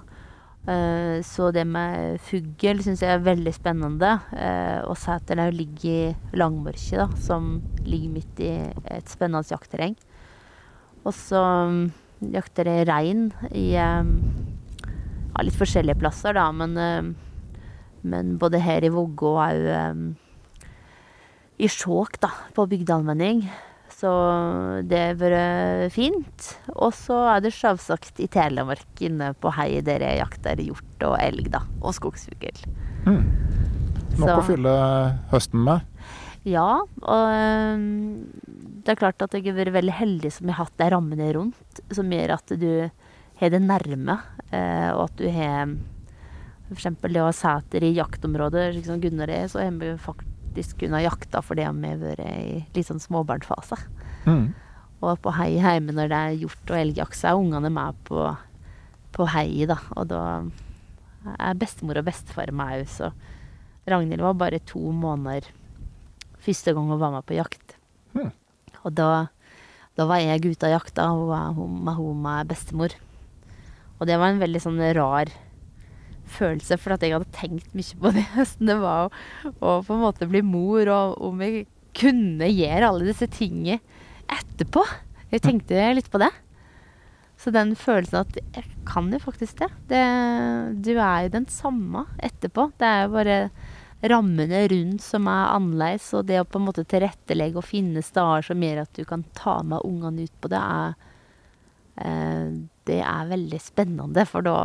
[0.66, 4.16] Eh, så det med fugl syns jeg er veldig spennende.
[4.34, 8.50] Uh, og seteren ligger i Langmørket, som ligger midt i
[8.90, 9.94] et spennende jaktterreng.
[11.06, 11.40] Og så
[11.70, 11.84] um,
[12.34, 14.10] jakter jeg rein i um,
[15.36, 17.14] ja, litt forskjellige plasser, da, men, um,
[18.06, 20.04] men både her i Vågå og òg um,
[21.56, 23.46] i Skjåk, da, på bygdeallmenning.
[23.96, 24.10] Så
[24.84, 26.48] det har vært fint.
[26.74, 31.16] Og så er det selvsagt i Telemark, inne på hei der jeg jakter hjort og
[31.16, 31.62] elg, da.
[31.80, 32.60] Og skogsfugl.
[33.06, 33.22] Mm.
[34.16, 34.74] Nok Så- å fylle
[35.32, 35.80] høsten med?
[36.46, 37.24] Ja, og
[37.74, 38.28] um,
[38.84, 41.80] det er klart at jeg har vært veldig heldig som har hatt de rammene rundt,
[41.90, 42.70] som gjør at du
[43.40, 44.18] har det nærme,
[44.50, 45.76] eh, og at du har
[46.66, 49.92] for eksempel det å ha seter i jaktområder, slik som Gunnar er, så har vi
[50.02, 53.78] faktisk kunnet jakta fordi vi har vært i litt sånn småbarnsfase.
[54.26, 54.48] Mm.
[55.04, 58.24] Og på hei hjemme når det er hjort og elgjakt, så er ungene med på,
[59.14, 59.78] på hei, da.
[59.94, 60.22] Og da
[61.36, 63.12] er bestemor og bestefar med òg, så
[63.86, 65.46] Ragnhild var bare to måneder
[66.42, 67.76] første gang hun var med på jakt.
[68.16, 68.32] Mm.
[68.82, 69.28] Og da,
[69.98, 72.96] da var jeg ute og jakta, og hun var hun, med hun med bestemor.
[73.96, 75.32] Og det var en veldig sånn rar
[76.36, 79.12] følelse, for at jeg hadde tenkt mye på det hvordan det var å,
[79.60, 81.66] å på en måte bli mor, og om jeg
[81.96, 83.80] kunne gjøre alle disse tingene
[84.32, 84.82] etterpå.
[85.32, 86.32] Jeg tenkte litt på det.
[87.40, 89.68] Så den følelsen at jeg kan jo faktisk det.
[89.90, 90.04] det
[90.84, 92.70] du er jo den samme etterpå.
[92.80, 93.40] Det er jo bare
[94.06, 98.44] rammene rundt som er annerledes, og det å på en måte tilrettelegge og finne steder
[98.46, 100.96] som gjør at du kan ta med ungene ut på det, er
[101.96, 104.56] det er veldig spennende, for da,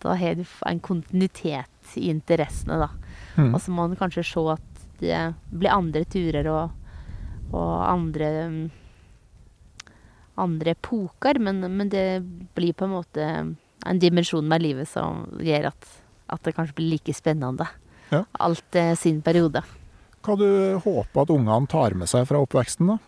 [0.00, 2.88] da har du en kontinuitet i interessene, da.
[3.36, 3.52] Mm.
[3.52, 5.18] Og så må en kanskje se at det
[5.52, 6.72] blir andre turer og,
[7.52, 8.30] og andre
[10.38, 12.20] andre epoker, men, men det
[12.54, 13.26] blir på en måte
[13.86, 15.90] en dimensjon med livet som gjør at,
[16.30, 17.66] at det kanskje blir like spennende.
[18.12, 18.24] Ja.
[18.40, 19.64] Alt eh, sin periode.
[20.24, 20.48] Hva du
[20.84, 22.98] håper at ungene tar med seg fra oppveksten, da?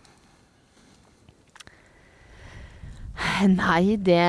[3.20, 4.20] Nei, det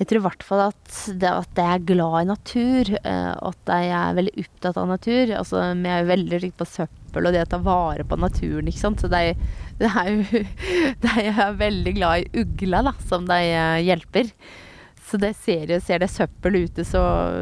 [0.00, 2.90] Jeg tror i hvert fall at, det, at jeg er glad i natur.
[2.96, 5.34] Og At jeg er veldig opptatt av natur.
[5.36, 8.68] Altså, vi er jo veldig rike på søppel og det å ta vare på naturen,
[8.70, 9.02] ikke sant.
[9.02, 9.34] Så de,
[9.80, 10.42] de er jo
[11.04, 14.30] de er veldig glad i ugla, da, som de eh, hjelper.
[15.10, 17.00] Så det ser ser det søppel ute, så,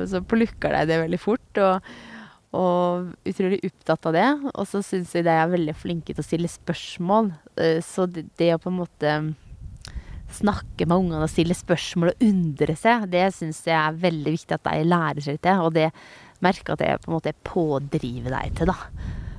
[0.08, 1.60] så plukker de det veldig fort.
[1.62, 1.90] Og,
[2.58, 4.28] og utrolig opptatt av det.
[4.54, 7.34] Og så syns jeg de er veldig flinke til å stille spørsmål.
[7.60, 9.18] Eh, Så det, det å på en måte
[10.34, 14.58] snakke med ungene og stille spørsmål og undre seg, det syns jeg er veldig viktig
[14.58, 15.64] at de lærer seg til.
[15.64, 15.88] Og det
[16.44, 18.76] merker at jeg på en måte pådriver deg til, da.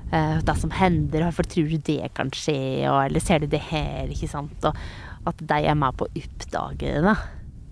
[0.09, 3.61] Eh, det som hender, hvorfor tror du det kan skje, og eller ser du det
[3.69, 4.65] her, ikke sant.
[4.65, 7.15] Og at de er med på å oppdage det, da.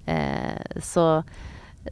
[0.07, 1.07] Eh, så,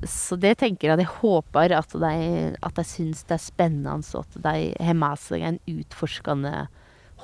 [0.05, 2.15] så det tenker jeg at jeg håper at de,
[2.55, 6.67] at de syns det er spennende, og at de har med seg en utforskende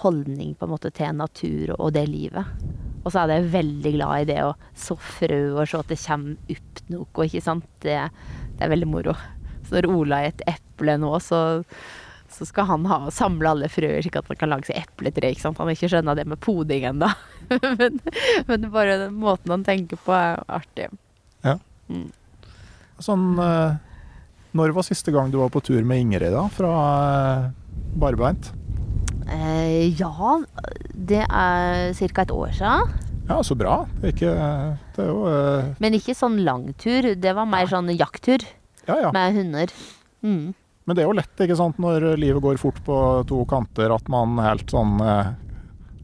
[0.01, 2.47] holdning på en måte til natur og det livet.
[3.01, 5.99] Og så er jeg veldig glad i det å så frø og se at det
[6.03, 7.67] kommer opp noe, ikke sant.
[7.81, 7.97] Det,
[8.57, 9.15] det er veldig moro.
[9.65, 11.41] Så når Ola er et eple nå, så,
[12.29, 15.31] så skal han ha, samle alle frøer slik at han kan lage seg epletre.
[15.33, 15.61] ikke sant?
[15.61, 17.09] Han har ikke skjønna det med poding ennå.
[17.79, 18.01] men,
[18.49, 20.91] men bare den måten han tenker på, er artig.
[21.45, 21.57] Ja.
[21.89, 22.09] Mm.
[23.01, 23.73] Sånn eh,
[24.55, 26.45] Når var siste gang du var på tur med Ingrid, da?
[26.53, 27.47] Fra eh,
[27.97, 28.51] barbeint?
[29.31, 30.11] Eh, ja,
[30.93, 32.21] det er ca.
[32.25, 32.91] et år siden.
[33.29, 33.85] Ja, så bra.
[34.03, 34.31] Ikke
[34.95, 37.13] Det er jo eh, Men ikke sånn langtur.
[37.15, 38.43] Det var mer sånn jakttur
[38.89, 39.11] Ja, ja.
[39.15, 39.71] med hunder.
[40.25, 40.53] Mm.
[40.85, 42.97] Men det er jo lett, ikke sant, når livet går fort på
[43.29, 45.29] to kanter, at man helt sånn eh,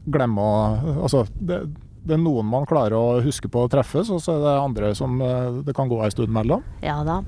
[0.08, 1.58] glemmer å Altså, det,
[2.06, 4.92] det er noen man klarer å huske på å treffes, og så er det andre
[4.96, 6.62] som eh, det kan gå en stund mellom.
[6.80, 7.20] Ja da.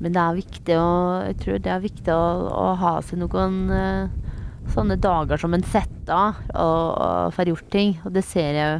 [0.00, 0.88] Men det er viktig å
[1.28, 4.08] Jeg tror det er viktig å, å ha seg noen eh,
[4.74, 7.96] sånne dager som en setter av og, og får gjort ting.
[8.04, 8.78] Og det ser jeg jo.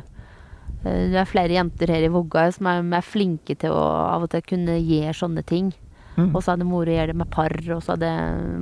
[0.85, 3.83] Eh, Det er flere jenter her i Vågå som er, er flinke til å
[4.15, 5.73] av og til kunne gjøre sånne ting.
[6.17, 6.31] Mm.
[6.35, 8.13] Og så er det moro å gjøre det med par, og så er det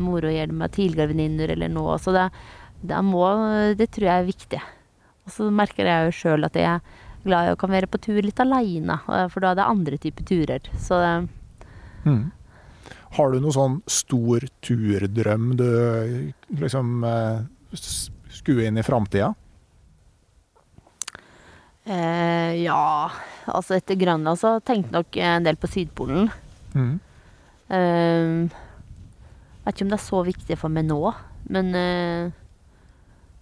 [0.03, 1.99] moro å gjøre det med tidligere venninner eller noe.
[2.03, 2.25] Så det,
[2.83, 3.23] det, må,
[3.79, 4.63] det tror jeg er viktig.
[5.25, 6.81] Og så merker jeg jo sjøl at jeg er
[7.25, 10.27] glad i å kan være på tur litt aleine, for da er det andre typer
[10.29, 10.71] turer.
[10.77, 11.15] Så det,
[12.05, 12.33] Mm.
[13.15, 15.67] Har du noen sånn stor turdrøm du
[16.59, 17.45] liksom eh,
[18.35, 19.33] skuer inn i framtida?
[21.85, 23.11] eh, ja
[23.45, 26.31] Altså etter Grønland så tenkte nok en del på Sydpolen.
[26.73, 26.95] Mm.
[27.69, 28.61] Eh,
[29.65, 31.01] vet ikke om det er så viktig for meg nå,
[31.53, 32.33] men eh,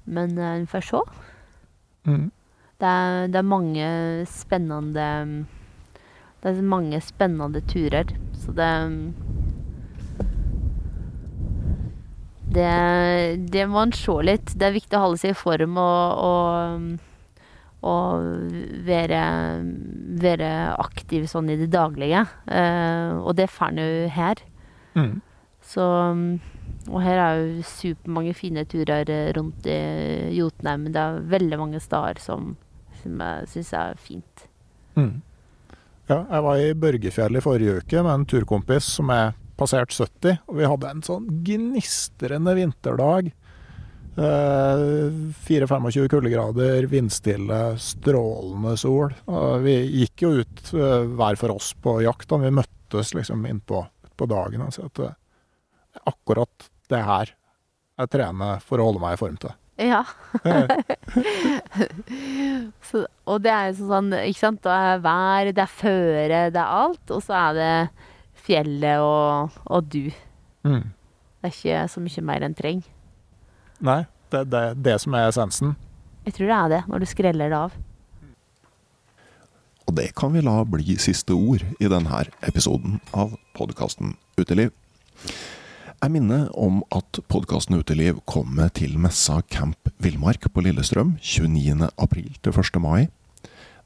[0.04, 1.00] Men eh, vi får se.
[2.10, 2.30] Mm.
[2.82, 3.86] Det er, det er mange
[4.26, 5.06] spennende
[6.42, 8.70] Det er mange spennende turer, så det
[12.54, 14.52] det, det må en se litt.
[14.54, 16.86] Det er viktig å holde seg i form og, og,
[17.88, 18.54] og
[18.86, 19.24] være,
[20.22, 20.52] være
[20.82, 22.24] aktiv sånn i det daglige.
[22.46, 24.44] Uh, og det får en jo her.
[24.98, 25.12] Mm.
[25.62, 25.84] Så,
[26.90, 29.82] og her er jo supermange fine turer rundt i
[30.36, 30.88] Jotunheim.
[30.92, 32.56] Det er veldig mange steder som,
[33.02, 34.48] som jeg syns er fint.
[34.98, 35.20] Mm.
[36.10, 40.42] Ja, jeg var i Børgefjell i forrige uke med en turkompis som er passert 70,
[40.50, 43.32] og vi hadde en sånn gnistrende vinterdag.
[44.12, 44.82] Eh,
[45.48, 49.14] 4-25 kuldegrader, vindstille, strålende sol.
[49.32, 53.46] Og vi gikk jo ut eh, hver for oss på jakt, da vi møttes liksom
[53.48, 53.86] innpå
[54.18, 54.66] på dagen.
[54.74, 55.16] Sa at er
[56.08, 57.32] akkurat det her
[58.02, 59.56] jeg trener for å holde meg i form til.
[59.80, 60.02] Ja.
[62.88, 64.62] så, og det er sånn, ikke sant.
[64.64, 67.04] Det er vær, det er føre, det er alt.
[67.08, 67.74] Og så er det
[68.46, 70.10] fjellet og, og du.
[70.66, 70.90] Mm.
[71.42, 72.82] Det er ikke så mye mer enn treng.
[73.82, 75.74] Nei, det er det, det som er essensen.
[76.26, 77.80] Jeg tror det er det, når du skreller det av.
[79.90, 84.70] Og det kan vi la bli siste ord i denne episoden av podkasten Uteliv.
[86.02, 91.90] Jeg minner om at podkasten Uteliv kommer til messa Camp Villmark på Lillestrøm 29.
[91.98, 92.78] april til 1.
[92.82, 93.10] mai.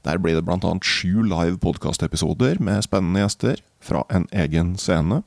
[0.06, 0.72] Der blir det bl.a.
[0.84, 5.22] sju live podkastepisoder med spennende gjester fra en egen scene.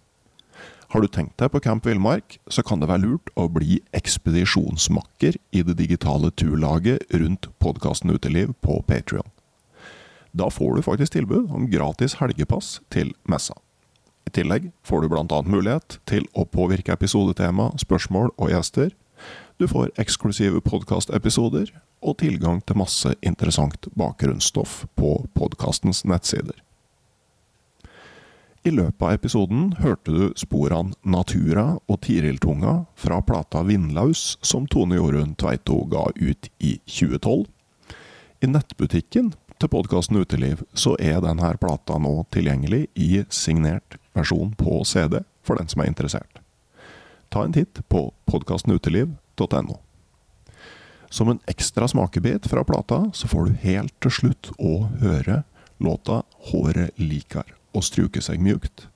[0.89, 5.37] Har du tenkt deg på Camp Villmark, så kan det være lurt å bli ekspedisjonsmakker
[5.53, 9.27] i det digitale turlaget rundt podkasten Uteliv på Patrion.
[10.33, 13.53] Da får du faktisk tilbud om gratis helgepass til messa.
[14.29, 15.41] I tillegg får du bl.a.
[15.45, 18.91] mulighet til å påvirke episodetema, spørsmål og gjester.
[19.61, 21.69] Du får eksklusive podkastepisoder
[22.01, 26.57] og tilgang til masse interessant bakgrunnsstoff på podkastens nettsider.
[28.63, 34.97] I løpet av episoden hørte du sporene Natura og Tiriltunga fra plata Vindlaus som Tone
[34.97, 37.45] Jorunn Tveito ga ut i 2012.
[38.43, 39.29] I nettbutikken
[39.59, 45.55] til podkasten Uteliv så er denne plata nå tilgjengelig i signert versjon på CD for
[45.55, 46.41] den som er interessert.
[47.31, 49.77] Ta en titt på podkastenuteliv.no.
[51.09, 55.45] Som en ekstra smakebit fra plata, så får du helt til slutt å høre
[55.79, 58.87] låta 'Håret likar' og struke seg mjukt.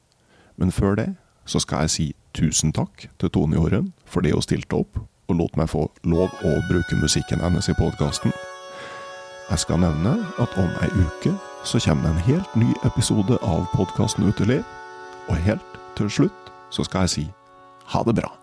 [0.58, 1.10] Men før det
[1.46, 5.38] så skal jeg si tusen takk til Tone Jorunn for det hun stilte opp og
[5.40, 8.34] lot meg få lov å bruke musikken hennes i podkasten.
[9.50, 11.34] Jeg skal nevne at om ei uke
[11.64, 14.64] så kommer det en helt ny episode av podkasten Uteliv.
[15.30, 17.28] Og helt til slutt så skal jeg si
[17.94, 18.43] ha det bra.